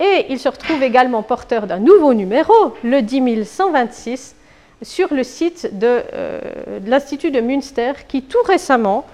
et 0.00 0.26
il 0.30 0.40
se 0.40 0.48
retrouve 0.48 0.82
également 0.82 1.22
porteur 1.22 1.68
d'un 1.68 1.78
nouveau 1.78 2.12
numéro, 2.12 2.74
le 2.82 3.00
10126, 3.00 4.34
sur 4.82 5.14
le 5.14 5.22
site 5.22 5.70
euh, 5.82 6.40
de 6.80 6.90
l'Institut 6.90 7.30
de 7.30 7.40
Münster 7.40 7.92
qui 8.08 8.22
tout 8.22 8.42
récemment 8.46 9.06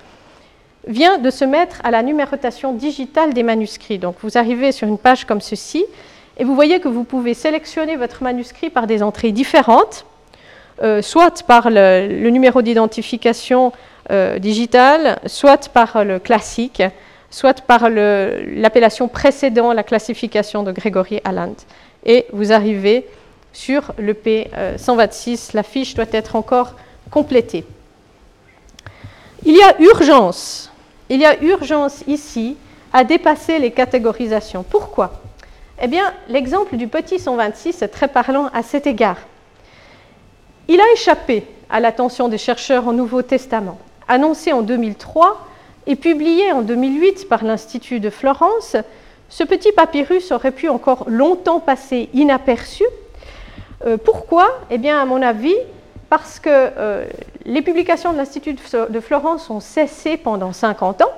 vient 0.86 1.18
de 1.18 1.30
se 1.30 1.44
mettre 1.44 1.80
à 1.84 1.90
la 1.90 2.02
numérotation 2.02 2.72
digitale 2.72 3.34
des 3.34 3.42
manuscrits. 3.42 3.98
Donc 3.98 4.16
vous 4.22 4.38
arrivez 4.38 4.72
sur 4.72 4.86
une 4.86 4.98
page 4.98 5.24
comme 5.24 5.40
ceci 5.40 5.84
et 6.38 6.44
vous 6.44 6.54
voyez 6.54 6.80
que 6.80 6.88
vous 6.88 7.04
pouvez 7.04 7.34
sélectionner 7.34 7.96
votre 7.96 8.22
manuscrit 8.22 8.70
par 8.70 8.86
des 8.86 9.02
entrées 9.02 9.32
différentes, 9.32 10.04
euh, 10.82 11.02
soit 11.02 11.44
par 11.46 11.70
le, 11.70 12.28
numéro 12.30 12.62
d'identification 12.62 13.72
euh, 14.10 14.38
digitale, 14.38 15.18
soit 15.26 15.68
par 15.72 16.04
le 16.04 16.18
classique, 16.18 16.82
soit 17.30 17.62
par 17.62 17.88
l'appellation 17.90 19.08
précédant 19.08 19.72
la 19.72 19.82
classification 19.82 20.62
de 20.62 20.72
Gregory 20.72 21.20
Alland. 21.24 21.56
Et 22.04 22.26
vous 22.32 22.52
arrivez 22.52 23.06
sur 23.52 23.92
le 23.98 24.12
P126, 24.12 25.50
la 25.54 25.62
fiche 25.62 25.94
doit 25.94 26.04
être 26.12 26.36
encore 26.36 26.74
complétée. 27.10 27.64
Il 29.44 29.56
y 29.56 29.62
a 29.62 29.74
urgence 29.80 30.70
il 31.08 31.20
y 31.20 31.24
a 31.24 31.42
urgence 31.42 32.02
ici 32.06 32.56
à 32.92 33.04
dépasser 33.04 33.58
les 33.58 33.70
catégorisations. 33.70 34.64
Pourquoi? 34.68 35.20
Eh 35.80 35.88
bien, 35.88 36.12
l'exemple 36.28 36.76
du 36.76 36.88
petit 36.88 37.18
126 37.18 37.82
est 37.82 37.88
très 37.88 38.08
parlant 38.08 38.48
à 38.54 38.62
cet 38.62 38.86
égard. 38.86 39.18
Il 40.68 40.80
a 40.80 40.92
échappé 40.94 41.44
à 41.68 41.80
l'attention 41.80 42.28
des 42.28 42.38
chercheurs 42.38 42.86
au 42.86 42.92
Nouveau 42.92 43.22
Testament. 43.22 43.78
Annoncé 44.08 44.52
en 44.52 44.62
2003 44.62 45.46
et 45.86 45.96
publié 45.96 46.52
en 46.52 46.62
2008 46.62 47.28
par 47.28 47.44
l'Institut 47.44 48.00
de 48.00 48.10
Florence, 48.10 48.76
ce 49.28 49.44
petit 49.44 49.72
papyrus 49.72 50.32
aurait 50.32 50.50
pu 50.50 50.68
encore 50.68 51.04
longtemps 51.08 51.60
passer 51.60 52.08
inaperçu. 52.14 52.84
Euh, 53.84 53.96
pourquoi? 53.96 54.48
Eh 54.70 54.78
bien, 54.78 55.00
à 55.00 55.04
mon 55.04 55.20
avis, 55.20 55.54
parce 56.08 56.38
que 56.38 56.50
euh, 56.50 57.06
les 57.44 57.62
publications 57.62 58.12
de 58.12 58.18
l'Institut 58.18 58.54
de 58.54 59.00
Florence 59.00 59.50
ont 59.50 59.60
cessé 59.60 60.16
pendant 60.16 60.52
50 60.52 61.02
ans. 61.02 61.12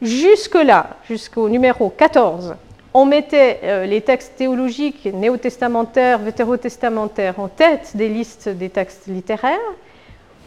Jusque-là, 0.00 0.90
jusqu'au 1.08 1.48
numéro 1.48 1.90
14, 1.90 2.56
on 2.94 3.04
mettait 3.04 3.60
euh, 3.62 3.86
les 3.86 4.00
textes 4.00 4.36
théologiques 4.36 5.06
néo-testamentaires, 5.06 6.18
vétérotestamentaires 6.18 7.38
en 7.38 7.48
tête 7.48 7.92
des 7.94 8.08
listes 8.08 8.48
des 8.48 8.68
textes 8.68 9.06
littéraires, 9.06 9.58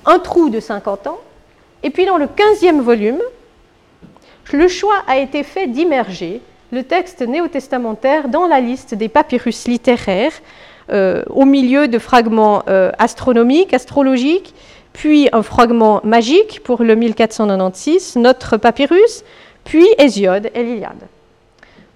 un 0.06 0.20
trou 0.20 0.50
de 0.50 0.60
50 0.60 1.08
ans, 1.08 1.20
et 1.84 1.90
puis 1.90 2.06
dans 2.06 2.18
le 2.18 2.26
15e 2.26 2.82
volume, 2.82 3.22
le 4.54 4.68
choix 4.68 5.04
a 5.08 5.18
été 5.18 5.44
fait 5.44 5.68
d'immerger 5.68 6.42
le 6.72 6.84
texte 6.84 7.22
néo-testamentaire 7.22 8.28
dans 8.28 8.48
la 8.48 8.60
liste 8.60 8.94
des 8.94 9.08
papyrus 9.08 9.68
littéraires, 9.68 10.34
au 10.90 11.46
milieu 11.46 11.88
de 11.88 11.98
fragments 11.98 12.64
euh, 12.68 12.92
astronomiques, 13.00 13.74
astrologiques, 13.74 14.54
puis 14.94 15.28
un 15.34 15.42
fragment 15.42 16.00
magique 16.04 16.62
pour 16.64 16.84
le 16.84 16.96
1496, 16.96 18.16
notre 18.18 18.58
papyrus, 18.58 19.24
puis 19.64 19.88
Hésiode 19.98 20.52
et 20.54 20.64
l'Iliade. 20.64 21.08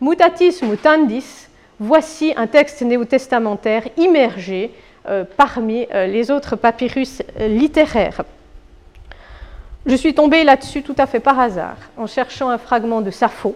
Mutatis 0.02 0.62
mutandis, 0.64 1.48
voici 1.80 2.34
un 2.36 2.48
texte 2.48 2.82
néo-testamentaire 2.82 3.84
immergé 3.98 4.72
euh, 5.08 5.24
parmi 5.38 5.88
les 5.94 6.32
autres 6.32 6.56
papyrus 6.56 7.22
littéraires. 7.40 8.24
Je 9.86 9.96
suis 9.96 10.14
tombée 10.14 10.44
là-dessus 10.44 10.82
tout 10.82 10.96
à 10.98 11.06
fait 11.06 11.20
par 11.20 11.40
hasard, 11.40 11.78
en 11.96 12.08
cherchant 12.08 12.50
un 12.50 12.58
fragment 12.58 13.02
de 13.02 13.12
Sappho. 13.12 13.56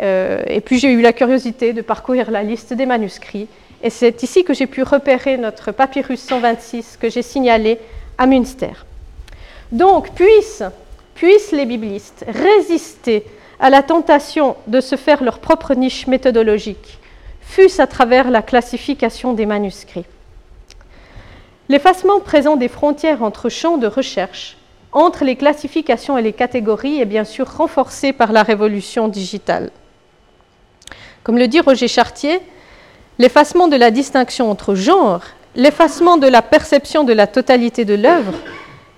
et 0.00 0.62
puis 0.64 0.78
j'ai 0.78 0.92
eu 0.92 1.02
la 1.02 1.12
curiosité 1.12 1.72
de 1.72 1.82
parcourir 1.82 2.30
la 2.30 2.42
liste 2.42 2.72
des 2.72 2.86
manuscrits 2.86 3.48
et 3.84 3.90
c'est 3.90 4.22
ici 4.22 4.44
que 4.44 4.54
j'ai 4.54 4.66
pu 4.66 4.82
repérer 4.82 5.36
notre 5.36 5.70
papyrus 5.70 6.20
126 6.20 6.96
que 6.96 7.10
j'ai 7.10 7.20
signalé 7.20 7.78
à 8.16 8.26
Münster. 8.26 8.72
Donc, 9.72 10.12
puissent, 10.14 10.62
les 11.52 11.66
biblistes 11.66 12.24
résister 12.26 13.26
à 13.60 13.68
la 13.68 13.82
tentation 13.82 14.56
de 14.66 14.80
se 14.80 14.96
faire 14.96 15.22
leur 15.22 15.38
propre 15.38 15.74
niche 15.74 16.06
méthodologique, 16.06 16.98
fût-ce 17.42 17.80
à 17.80 17.86
travers 17.86 18.30
la 18.30 18.40
classification 18.40 19.34
des 19.34 19.44
manuscrits. 19.44 20.06
L'effacement 21.68 22.20
présent 22.20 22.56
des 22.56 22.68
frontières 22.68 23.22
entre 23.22 23.50
champs 23.50 23.76
de 23.76 23.86
recherche, 23.86 24.56
entre 24.92 25.24
les 25.24 25.36
classifications 25.36 26.16
et 26.16 26.22
les 26.22 26.32
catégories 26.32 27.00
est 27.00 27.06
bien 27.06 27.24
sûr 27.24 27.54
renforcé 27.54 28.14
par 28.14 28.32
la 28.32 28.44
révolution 28.44 29.08
digitale. 29.08 29.70
Comme 31.22 31.38
le 31.38 31.48
dit 31.48 31.60
Roger 31.60 31.88
Chartier, 31.88 32.40
L'effacement 33.18 33.68
de 33.68 33.76
la 33.76 33.92
distinction 33.92 34.50
entre 34.50 34.74
genres, 34.74 35.22
l'effacement 35.54 36.16
de 36.16 36.26
la 36.26 36.42
perception 36.42 37.04
de 37.04 37.12
la 37.12 37.28
totalité 37.28 37.84
de 37.84 37.94
l'œuvre 37.94 38.34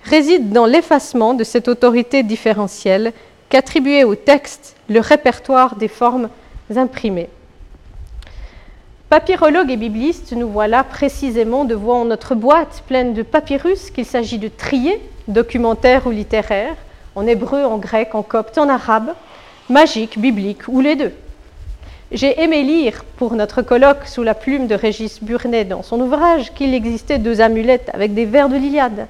réside 0.04 0.50
dans 0.52 0.64
l'effacement 0.64 1.34
de 1.34 1.44
cette 1.44 1.68
autorité 1.68 2.22
différentielle 2.22 3.12
qu'attribuait 3.50 4.04
au 4.04 4.14
texte 4.14 4.74
le 4.88 5.00
répertoire 5.00 5.76
des 5.76 5.88
formes 5.88 6.30
imprimées. 6.74 7.28
Papyrologues 9.10 9.70
et 9.70 9.76
biblistes, 9.76 10.32
nous 10.32 10.48
voilà 10.48 10.82
précisément 10.82 11.64
devant 11.64 12.06
notre 12.06 12.34
boîte 12.34 12.84
pleine 12.86 13.12
de 13.12 13.22
papyrus 13.22 13.90
qu'il 13.90 14.06
s'agit 14.06 14.38
de 14.38 14.48
trier, 14.48 14.98
documentaires 15.28 16.06
ou 16.06 16.10
littéraires, 16.10 16.76
en 17.14 17.26
hébreu, 17.26 17.64
en 17.64 17.76
grec, 17.76 18.14
en 18.14 18.22
copte, 18.22 18.56
en 18.56 18.68
arabe, 18.70 19.12
magique, 19.68 20.18
biblique 20.18 20.68
ou 20.68 20.80
les 20.80 20.96
deux. 20.96 21.12
J'ai 22.12 22.40
aimé 22.40 22.62
lire 22.62 23.04
pour 23.16 23.34
notre 23.34 23.62
colloque 23.62 24.06
sous 24.06 24.22
la 24.22 24.34
plume 24.34 24.68
de 24.68 24.76
Régis 24.76 25.20
Burnet 25.24 25.64
dans 25.64 25.82
son 25.82 26.00
ouvrage 26.00 26.54
qu'il 26.54 26.72
existait 26.72 27.18
deux 27.18 27.40
amulettes 27.40 27.90
avec 27.92 28.14
des 28.14 28.26
vers 28.26 28.48
de 28.48 28.54
l'Iliade. 28.54 29.08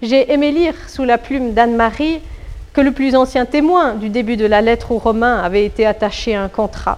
J'ai 0.00 0.32
aimé 0.32 0.50
lire 0.50 0.74
sous 0.88 1.04
la 1.04 1.18
plume 1.18 1.52
d'Anne-Marie 1.52 2.22
que 2.72 2.80
le 2.80 2.92
plus 2.92 3.14
ancien 3.14 3.44
témoin 3.44 3.92
du 3.92 4.08
début 4.08 4.38
de 4.38 4.46
la 4.46 4.62
lettre 4.62 4.92
aux 4.92 4.98
Romains 4.98 5.38
avait 5.38 5.66
été 5.66 5.84
attaché 5.84 6.34
à 6.34 6.42
un 6.42 6.48
contrat. 6.48 6.96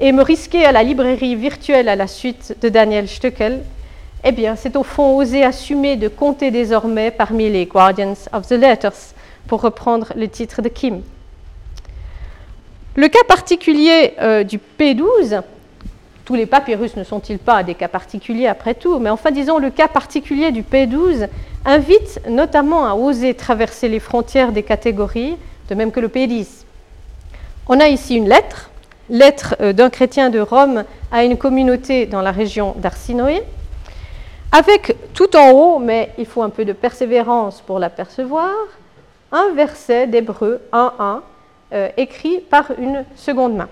Et 0.00 0.10
me 0.10 0.22
risquer 0.22 0.64
à 0.64 0.72
la 0.72 0.82
librairie 0.82 1.36
virtuelle 1.36 1.88
à 1.88 1.94
la 1.94 2.08
suite 2.08 2.56
de 2.60 2.68
Daniel 2.68 3.06
Stöckel, 3.06 3.62
eh 4.24 4.32
bien, 4.32 4.56
c'est 4.56 4.74
au 4.74 4.82
fond 4.82 5.16
oser 5.16 5.44
assumer 5.44 5.94
de 5.94 6.08
compter 6.08 6.50
désormais 6.50 7.12
parmi 7.12 7.48
les 7.50 7.66
Guardians 7.66 8.16
of 8.32 8.48
the 8.48 8.52
Letters, 8.52 9.14
pour 9.46 9.60
reprendre 9.60 10.12
le 10.16 10.26
titre 10.26 10.60
de 10.60 10.68
Kim. 10.68 11.02
Le 12.96 13.06
cas 13.08 13.22
particulier 13.28 14.14
euh, 14.20 14.42
du 14.42 14.58
P12, 14.58 15.42
tous 16.24 16.34
les 16.34 16.46
papyrus 16.46 16.96
ne 16.96 17.04
sont-ils 17.04 17.38
pas 17.38 17.62
des 17.62 17.74
cas 17.74 17.86
particuliers 17.86 18.48
après 18.48 18.74
tout, 18.74 18.98
mais 18.98 19.10
enfin 19.10 19.30
disons 19.30 19.58
le 19.58 19.70
cas 19.70 19.86
particulier 19.86 20.50
du 20.50 20.62
P12 20.62 21.28
invite 21.64 22.20
notamment 22.28 22.86
à 22.86 22.94
oser 22.94 23.34
traverser 23.34 23.88
les 23.88 24.00
frontières 24.00 24.50
des 24.50 24.64
catégories, 24.64 25.36
de 25.68 25.74
même 25.76 25.92
que 25.92 26.00
le 26.00 26.08
P10. 26.08 26.46
On 27.68 27.78
a 27.78 27.86
ici 27.86 28.16
une 28.16 28.28
lettre, 28.28 28.70
lettre 29.08 29.54
euh, 29.60 29.72
d'un 29.72 29.88
chrétien 29.88 30.28
de 30.28 30.40
Rome 30.40 30.82
à 31.12 31.24
une 31.24 31.36
communauté 31.36 32.06
dans 32.06 32.22
la 32.22 32.32
région 32.32 32.74
d'Arsinoé, 32.76 33.42
avec 34.50 34.96
tout 35.14 35.36
en 35.36 35.52
haut, 35.52 35.78
mais 35.78 36.10
il 36.18 36.26
faut 36.26 36.42
un 36.42 36.50
peu 36.50 36.64
de 36.64 36.72
persévérance 36.72 37.60
pour 37.60 37.78
l'apercevoir, 37.78 38.52
un 39.30 39.54
verset 39.54 40.08
d'Hébreu 40.08 40.60
1.1 40.72 40.90
euh, 41.00 41.20
écrit 41.96 42.40
par 42.40 42.72
une 42.78 43.04
seconde 43.16 43.54
main. 43.54 43.68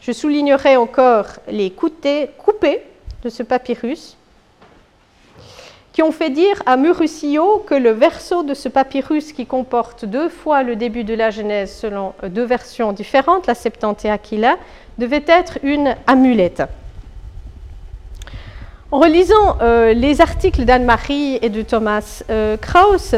Je 0.00 0.12
soulignerai 0.12 0.76
encore 0.76 1.26
les 1.48 1.70
coupés 1.70 2.30
de 3.22 3.28
ce 3.28 3.42
papyrus 3.42 4.16
qui 5.92 6.02
ont 6.02 6.12
fait 6.12 6.30
dire 6.30 6.62
à 6.66 6.76
Murusio 6.76 7.64
que 7.66 7.74
le 7.74 7.90
verso 7.90 8.42
de 8.42 8.54
ce 8.54 8.68
papyrus 8.68 9.32
qui 9.32 9.44
comporte 9.44 10.04
deux 10.04 10.28
fois 10.28 10.62
le 10.62 10.76
début 10.76 11.04
de 11.04 11.14
la 11.14 11.30
Genèse 11.30 11.74
selon 11.74 12.14
euh, 12.22 12.28
deux 12.28 12.44
versions 12.44 12.92
différentes, 12.92 13.46
la 13.46 13.54
Septante 13.54 14.04
et 14.04 14.10
Aquila, 14.10 14.56
devait 14.98 15.24
être 15.26 15.58
une 15.62 15.96
amulette. 16.06 16.62
En 18.92 18.98
relisant 18.98 19.58
euh, 19.60 19.92
les 19.92 20.20
articles 20.20 20.64
d'Anne-Marie 20.64 21.38
et 21.42 21.48
de 21.48 21.62
Thomas 21.62 22.22
Krauss, 22.60 23.16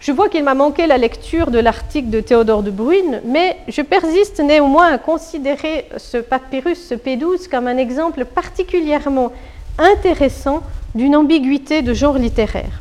je 0.00 0.12
vois 0.12 0.28
qu'il 0.28 0.44
m'a 0.44 0.54
manqué 0.54 0.86
la 0.86 0.98
lecture 0.98 1.50
de 1.50 1.58
l'article 1.58 2.10
de 2.10 2.20
Théodore 2.20 2.62
de 2.62 2.70
Bruyne, 2.70 3.22
mais 3.24 3.56
je 3.68 3.82
persiste 3.82 4.40
néanmoins 4.40 4.92
à 4.92 4.98
considérer 4.98 5.86
ce 5.96 6.18
papyrus, 6.18 6.88
ce 6.88 6.94
P12, 6.94 7.48
comme 7.48 7.66
un 7.66 7.78
exemple 7.78 8.24
particulièrement 8.24 9.32
intéressant 9.78 10.62
d'une 10.94 11.16
ambiguïté 11.16 11.82
de 11.82 11.94
genre 11.94 12.18
littéraire. 12.18 12.80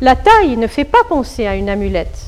La 0.00 0.14
taille 0.14 0.56
ne 0.56 0.66
fait 0.66 0.84
pas 0.84 1.04
penser 1.08 1.46
à 1.46 1.56
une 1.56 1.68
amulette, 1.68 2.26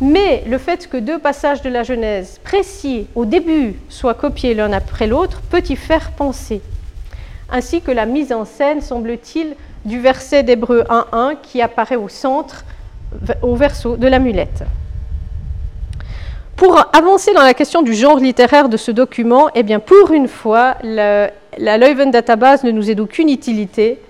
mais 0.00 0.42
le 0.46 0.58
fait 0.58 0.88
que 0.88 0.96
deux 0.96 1.18
passages 1.18 1.62
de 1.62 1.70
la 1.70 1.82
Genèse 1.82 2.40
précis 2.42 3.06
au 3.14 3.24
début 3.24 3.76
soient 3.88 4.14
copiés 4.14 4.54
l'un 4.54 4.72
après 4.72 5.06
l'autre 5.06 5.40
peut 5.50 5.62
y 5.68 5.76
faire 5.76 6.10
penser, 6.12 6.60
ainsi 7.50 7.80
que 7.80 7.92
la 7.92 8.06
mise 8.06 8.32
en 8.32 8.44
scène, 8.44 8.82
semble-t-il, 8.82 9.54
du 9.84 10.00
verset 10.00 10.42
d'Hébreu 10.42 10.84
1.1 10.88 11.36
qui 11.42 11.62
apparaît 11.62 11.96
au 11.96 12.08
centre 12.08 12.64
au 13.42 13.54
verso 13.54 13.96
de 13.96 14.06
l'amulette. 14.06 14.64
Pour 16.56 16.78
avancer 16.92 17.32
dans 17.34 17.42
la 17.42 17.54
question 17.54 17.82
du 17.82 17.94
genre 17.94 18.18
littéraire 18.18 18.68
de 18.68 18.76
ce 18.76 18.92
document, 18.92 19.48
eh 19.56 19.64
bien, 19.64 19.80
pour 19.80 20.12
une 20.12 20.28
fois, 20.28 20.76
la, 20.84 21.30
Leuven 21.58 22.12
Database 22.12 22.62
ne 22.62 22.70
nous 22.70 22.90
est 22.90 22.94
d'aucune 22.94 23.28
utilité, 23.28 24.00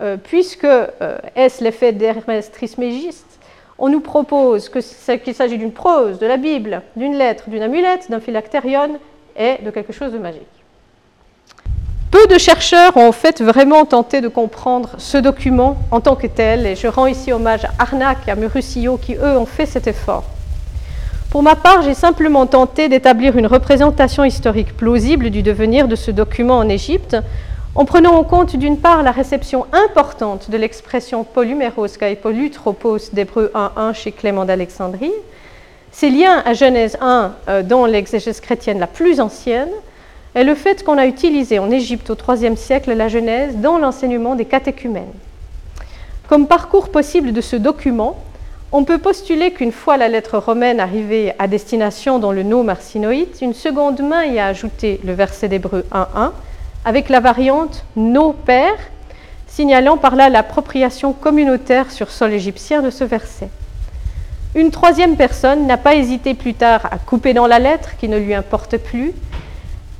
euh, 0.00 0.16
puisque, 0.16 0.64
euh, 0.64 1.18
est-ce 1.34 1.64
l'effet 1.64 1.92
d'Hermès 1.92 2.52
Trismégiste? 2.52 3.40
On 3.78 3.88
nous 3.88 4.00
propose 4.00 4.68
qu'il 4.68 5.34
s'agit 5.34 5.58
d'une 5.58 5.72
prose, 5.72 6.18
de 6.20 6.26
la 6.26 6.36
Bible, 6.36 6.82
d'une 6.94 7.16
lettre, 7.16 7.50
d'une 7.50 7.62
amulette, 7.62 8.10
d'un 8.10 8.20
phylactérion 8.20 8.98
et 9.36 9.56
de 9.64 9.70
quelque 9.70 9.92
chose 9.92 10.12
de 10.12 10.18
magique. 10.18 10.57
Peu 12.10 12.26
de 12.26 12.38
chercheurs 12.38 12.96
ont 12.96 13.08
en 13.08 13.12
fait 13.12 13.42
vraiment 13.42 13.84
tenté 13.84 14.22
de 14.22 14.28
comprendre 14.28 14.90
ce 14.96 15.18
document 15.18 15.76
en 15.90 16.00
tant 16.00 16.16
que 16.16 16.26
tel, 16.26 16.66
et 16.66 16.74
je 16.74 16.86
rends 16.86 17.06
ici 17.06 17.32
hommage 17.32 17.66
à 17.66 17.70
Arnac 17.78 18.18
et 18.26 18.30
à 18.30 18.34
Murusio 18.34 18.96
qui, 18.96 19.14
eux, 19.14 19.36
ont 19.36 19.44
fait 19.44 19.66
cet 19.66 19.86
effort. 19.86 20.24
Pour 21.30 21.42
ma 21.42 21.54
part, 21.54 21.82
j'ai 21.82 21.92
simplement 21.92 22.46
tenté 22.46 22.88
d'établir 22.88 23.36
une 23.36 23.46
représentation 23.46 24.24
historique 24.24 24.74
plausible 24.74 25.28
du 25.28 25.42
devenir 25.42 25.86
de 25.86 25.96
ce 25.96 26.10
document 26.10 26.56
en 26.56 26.70
Égypte, 26.70 27.18
en 27.74 27.84
prenant 27.84 28.14
en 28.14 28.24
compte 28.24 28.56
d'une 28.56 28.78
part 28.78 29.02
la 29.02 29.12
réception 29.12 29.66
importante 29.72 30.50
de 30.50 30.56
l'expression 30.56 31.24
polyméros 31.24 31.98
kai 32.00 32.16
polutropos 32.16 33.12
d'Hébreu 33.12 33.52
1.1 33.54 33.92
chez 33.92 34.12
Clément 34.12 34.46
d'Alexandrie, 34.46 35.12
ses 35.92 36.08
liens 36.08 36.42
à 36.46 36.54
Genèse 36.54 36.96
1 37.02 37.32
euh, 37.48 37.62
dans 37.62 37.84
l'exégèse 37.84 38.40
chrétienne 38.40 38.78
la 38.78 38.86
plus 38.86 39.20
ancienne, 39.20 39.68
est 40.34 40.44
le 40.44 40.54
fait 40.54 40.84
qu'on 40.84 40.98
a 40.98 41.06
utilisé 41.06 41.58
en 41.58 41.70
Égypte 41.70 42.10
au 42.10 42.16
IIIe 42.16 42.56
siècle 42.56 42.92
la 42.92 43.08
Genèse 43.08 43.56
dans 43.56 43.78
l'enseignement 43.78 44.34
des 44.34 44.44
catéchumènes. 44.44 45.12
Comme 46.28 46.46
parcours 46.46 46.90
possible 46.90 47.32
de 47.32 47.40
ce 47.40 47.56
document, 47.56 48.18
on 48.70 48.84
peut 48.84 48.98
postuler 48.98 49.50
qu'une 49.52 49.72
fois 49.72 49.96
la 49.96 50.08
lettre 50.08 50.36
romaine 50.36 50.78
arrivée 50.78 51.32
à 51.38 51.48
destination 51.48 52.18
dans 52.18 52.32
le 52.32 52.42
nom 52.42 52.68
arsinoïde, 52.68 53.28
une 53.40 53.54
seconde 53.54 54.00
main 54.02 54.26
y 54.26 54.38
a 54.38 54.46
ajouté 54.46 55.00
le 55.04 55.14
verset 55.14 55.48
d'Hébreu 55.48 55.86
1.1 55.90 56.32
avec 56.84 57.08
la 57.08 57.20
variante 57.20 57.84
Nos 57.96 58.34
pères, 58.34 58.90
signalant 59.46 59.96
par 59.96 60.16
là 60.16 60.28
l'appropriation 60.28 61.14
communautaire 61.14 61.90
sur 61.90 62.10
sol 62.10 62.32
égyptien 62.32 62.82
de 62.82 62.90
ce 62.90 63.04
verset. 63.04 63.48
Une 64.54 64.70
troisième 64.70 65.16
personne 65.16 65.66
n'a 65.66 65.78
pas 65.78 65.94
hésité 65.94 66.34
plus 66.34 66.54
tard 66.54 66.88
à 66.90 66.98
couper 66.98 67.32
dans 67.32 67.46
la 67.46 67.58
lettre 67.58 67.96
qui 67.96 68.08
ne 68.08 68.18
lui 68.18 68.34
importe 68.34 68.76
plus 68.76 69.14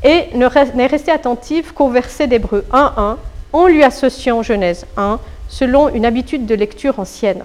et 0.02 0.28
n'est 0.34 0.86
resté 0.86 1.10
attentif 1.10 1.72
qu'au 1.72 1.88
verset 1.88 2.26
d'Hébreu 2.26 2.64
1.1 2.72 3.16
en 3.52 3.66
lui 3.66 3.82
associant 3.82 4.42
Genèse 4.42 4.86
1 4.96 5.18
selon 5.48 5.88
une 5.88 6.04
habitude 6.04 6.46
de 6.46 6.54
lecture 6.54 6.98
ancienne. 7.00 7.44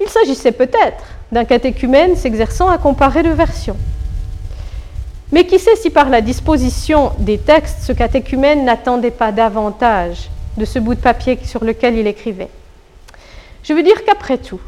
Il 0.00 0.08
s'agissait 0.08 0.52
peut-être 0.52 1.04
d'un 1.30 1.44
catéchumène 1.44 2.16
s'exerçant 2.16 2.68
à 2.68 2.78
comparer 2.78 3.22
deux 3.22 3.32
versions. 3.32 3.76
Mais 5.32 5.46
qui 5.46 5.58
sait 5.58 5.76
si 5.76 5.90
par 5.90 6.08
la 6.08 6.20
disposition 6.20 7.12
des 7.18 7.38
textes, 7.38 7.82
ce 7.82 7.92
catéchumène 7.92 8.64
n'attendait 8.64 9.10
pas 9.10 9.30
davantage 9.30 10.30
de 10.56 10.64
ce 10.64 10.78
bout 10.78 10.94
de 10.94 11.00
papier 11.00 11.38
sur 11.44 11.62
lequel 11.64 11.96
il 11.96 12.06
écrivait? 12.06 12.48
Je 13.62 13.72
veux 13.72 13.82
dire 13.82 14.04
qu'après 14.04 14.38
tout, 14.38 14.60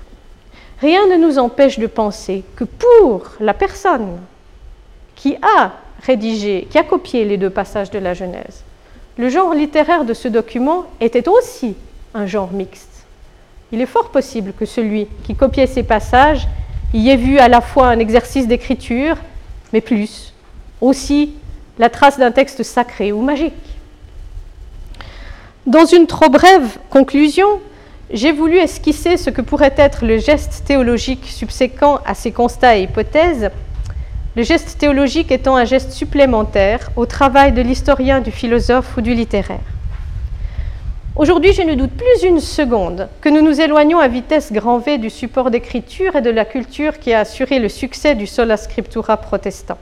rien 0.81 1.07
ne 1.09 1.17
nous 1.17 1.39
empêche 1.39 1.79
de 1.79 1.87
penser 1.87 2.45
que 2.55 2.65
pour 2.65 3.27
la 3.41 3.55
personne 3.55 4.21
qui 5.17 5.37
a 5.59 5.73
qui 6.05 6.79
a 6.79 6.83
copié 6.83 7.25
les 7.25 7.37
deux 7.37 7.51
passages 7.51 7.91
de 7.91 7.99
la 7.99 8.15
Genèse, 8.15 8.65
le 9.19 9.29
genre 9.29 9.55
littéraire 9.55 10.05
de 10.05 10.15
ce 10.15 10.29
document 10.29 10.85
était 11.01 11.29
aussi 11.29 11.77
un 12.15 12.27
genre 12.27 12.53
mixte. 12.53 13.05
Il 13.71 13.81
est 13.81 13.87
fort 13.87 14.11
possible 14.11 14.53
que 14.53 14.67
celui 14.67 15.07
qui 15.25 15.35
copiait 15.35 15.67
ces 15.67 15.83
passages 15.83 16.49
y 16.93 17.09
ait 17.09 17.17
vu 17.17 17.39
à 17.39 17.49
la 17.49 17.61
fois 17.61 17.89
un 17.89 17.99
exercice 17.99 18.47
d'écriture, 18.47 19.17
mais 19.73 19.81
plus, 19.81 20.35
aussi 20.81 21.35
la 21.79 21.89
trace 21.89 22.19
d'un 22.19 22.33
texte 22.33 22.63
sacré 22.63 23.13
ou 23.13 23.23
magique. 23.23 23.55
Dans 25.67 25.87
une 25.87 26.07
trop 26.07 26.29
brève 26.29 26.79
conclusion, 26.91 27.61
j'ai 28.11 28.33
voulu 28.33 28.59
esquisser 28.59 29.17
ce 29.17 29.31
que 29.31 29.41
pourrait 29.41 29.75
être 29.77 30.05
le 30.05 30.19
geste 30.19 30.65
théologique 30.67 31.25
subséquent 31.27 32.01
à 32.05 32.15
ces 32.15 32.33
constats 32.33 32.77
et 32.77 32.83
hypothèses, 32.83 33.51
le 34.35 34.43
geste 34.43 34.79
théologique 34.79 35.31
étant 35.31 35.57
un 35.57 35.67
geste 35.67 35.93
supplémentaire 35.93 36.91
au 36.97 37.05
travail 37.05 37.53
de 37.53 37.61
l'historien, 37.61 38.21
du 38.21 38.31
philosophe 38.31 38.97
ou 38.97 39.03
du 39.03 39.13
littéraire. 39.13 39.61
Aujourd'hui, 41.17 41.53
je 41.53 41.61
ne 41.61 41.75
doute 41.75 41.91
plus 41.91 42.27
une 42.27 42.41
seconde 42.41 43.09
que 43.21 43.29
nous 43.29 43.43
nous 43.43 43.61
éloignons 43.61 43.99
à 43.99 44.09
vitesse 44.09 44.51
grand 44.51 44.79
V 44.79 44.97
du 44.97 45.11
support 45.11 45.51
d'écriture 45.51 46.17
et 46.17 46.23
de 46.23 46.31
la 46.31 46.47
culture 46.47 46.99
qui 46.99 47.13
a 47.13 47.21
assuré 47.21 47.59
le 47.59 47.69
succès 47.69 48.15
du 48.15 48.27
sola 48.27 48.57
scriptura 48.57 49.19
protestant. 49.19 49.77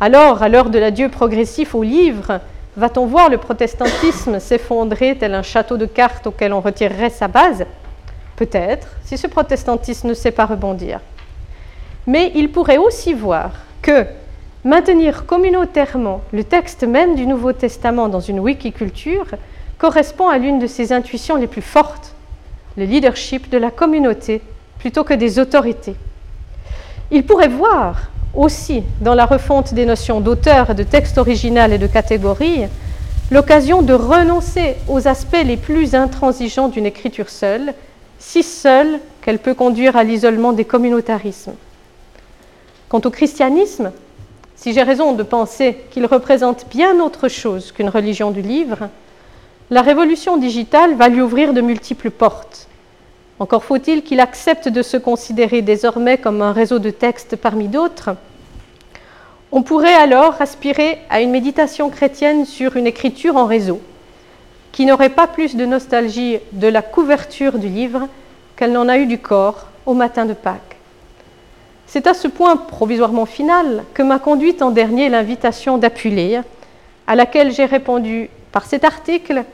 Alors, 0.00 0.42
à 0.42 0.50
l'heure 0.50 0.68
de 0.68 0.78
l'adieu 0.78 1.08
progressif 1.08 1.74
au 1.74 1.82
livre, 1.82 2.40
va-t-on 2.76 3.06
voir 3.06 3.30
le 3.30 3.38
protestantisme 3.38 4.38
s'effondrer 4.38 5.16
tel 5.16 5.32
un 5.32 5.42
château 5.42 5.78
de 5.78 5.86
cartes 5.86 6.26
auquel 6.26 6.52
on 6.52 6.60
retirerait 6.60 7.08
sa 7.08 7.28
base? 7.28 7.64
Peut-être, 8.36 8.88
si 9.04 9.16
ce 9.16 9.28
protestantisme 9.28 10.08
ne 10.08 10.14
sait 10.14 10.32
pas 10.32 10.44
rebondir. 10.44 11.00
Mais 12.06 12.32
il 12.34 12.50
pourrait 12.50 12.76
aussi 12.76 13.14
voir 13.14 13.52
que 13.82 14.04
maintenir 14.64 15.26
communautairement 15.26 16.20
le 16.32 16.44
texte 16.44 16.84
même 16.84 17.14
du 17.14 17.26
Nouveau 17.26 17.52
Testament 17.52 18.08
dans 18.08 18.20
une 18.20 18.40
wikiculture 18.40 19.26
correspond 19.78 20.28
à 20.28 20.38
l'une 20.38 20.58
de 20.58 20.66
ses 20.66 20.92
intuitions 20.92 21.36
les 21.36 21.46
plus 21.46 21.62
fortes, 21.62 22.14
le 22.76 22.84
leadership 22.84 23.50
de 23.50 23.58
la 23.58 23.70
communauté 23.70 24.40
plutôt 24.78 25.04
que 25.04 25.14
des 25.14 25.38
autorités. 25.38 25.96
Il 27.10 27.24
pourrait 27.24 27.48
voir 27.48 28.10
aussi 28.34 28.82
dans 29.00 29.14
la 29.14 29.26
refonte 29.26 29.74
des 29.74 29.86
notions 29.86 30.20
d'auteur, 30.20 30.74
de 30.74 30.82
texte 30.82 31.18
original 31.18 31.72
et 31.72 31.78
de 31.78 31.86
catégorie 31.86 32.64
l'occasion 33.30 33.82
de 33.82 33.94
renoncer 33.94 34.76
aux 34.88 35.08
aspects 35.08 35.44
les 35.44 35.56
plus 35.56 35.94
intransigeants 35.94 36.68
d'une 36.68 36.86
écriture 36.86 37.30
seule, 37.30 37.72
si 38.18 38.42
seule 38.42 39.00
qu'elle 39.22 39.38
peut 39.38 39.54
conduire 39.54 39.96
à 39.96 40.04
l'isolement 40.04 40.52
des 40.52 40.64
communautarismes. 40.64 41.54
Quant 42.88 43.00
au 43.04 43.10
christianisme, 43.10 43.92
si 44.56 44.72
j'ai 44.72 44.82
raison 44.82 45.12
de 45.12 45.22
penser 45.22 45.78
qu'il 45.90 46.06
représente 46.06 46.66
bien 46.68 47.00
autre 47.00 47.28
chose 47.28 47.72
qu'une 47.72 47.88
religion 47.88 48.30
du 48.30 48.42
livre, 48.42 48.88
la 49.70 49.82
révolution 49.82 50.36
digitale 50.36 50.94
va 50.94 51.08
lui 51.08 51.20
ouvrir 51.20 51.52
de 51.52 51.60
multiples 51.60 52.10
portes. 52.10 52.68
Encore 53.38 53.64
faut-il 53.64 54.02
qu'il 54.02 54.20
accepte 54.20 54.68
de 54.68 54.82
se 54.82 54.96
considérer 54.96 55.62
désormais 55.62 56.18
comme 56.18 56.42
un 56.42 56.52
réseau 56.52 56.78
de 56.78 56.90
textes 56.90 57.36
parmi 57.36 57.68
d'autres. 57.68 58.10
On 59.50 59.62
pourrait 59.62 59.94
alors 59.94 60.40
aspirer 60.40 60.98
à 61.10 61.20
une 61.20 61.30
méditation 61.30 61.90
chrétienne 61.90 62.44
sur 62.44 62.76
une 62.76 62.86
écriture 62.86 63.36
en 63.36 63.46
réseau, 63.46 63.80
qui 64.72 64.86
n'aurait 64.86 65.10
pas 65.10 65.26
plus 65.26 65.56
de 65.56 65.64
nostalgie 65.64 66.38
de 66.52 66.68
la 66.68 66.82
couverture 66.82 67.58
du 67.58 67.68
livre 67.68 68.08
qu'elle 68.56 68.72
n'en 68.72 68.88
a 68.88 68.98
eu 68.98 69.06
du 69.06 69.18
corps 69.18 69.66
au 69.86 69.94
matin 69.94 70.26
de 70.26 70.34
Pâques. 70.34 70.73
C'est 71.86 72.06
à 72.06 72.14
ce 72.14 72.28
point 72.28 72.56
provisoirement 72.56 73.26
final 73.26 73.84
que 73.94 74.02
m'a 74.02 74.18
conduite 74.18 74.62
en 74.62 74.70
dernier 74.70 75.08
l'invitation 75.08 75.78
d'Apulée, 75.78 76.40
à 77.06 77.14
laquelle 77.14 77.52
j'ai 77.52 77.66
répondu 77.66 78.30
par 78.52 78.64
cet 78.66 78.84
article 78.84 79.44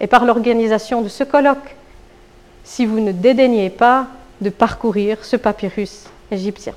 et 0.00 0.06
par 0.06 0.24
l'organisation 0.24 1.02
de 1.02 1.08
ce 1.08 1.24
colloque, 1.24 1.76
si 2.64 2.86
vous 2.86 3.00
ne 3.00 3.12
dédaignez 3.12 3.70
pas 3.70 4.06
de 4.40 4.50
parcourir 4.50 5.24
ce 5.24 5.36
papyrus 5.36 6.04
égyptien. 6.30 6.74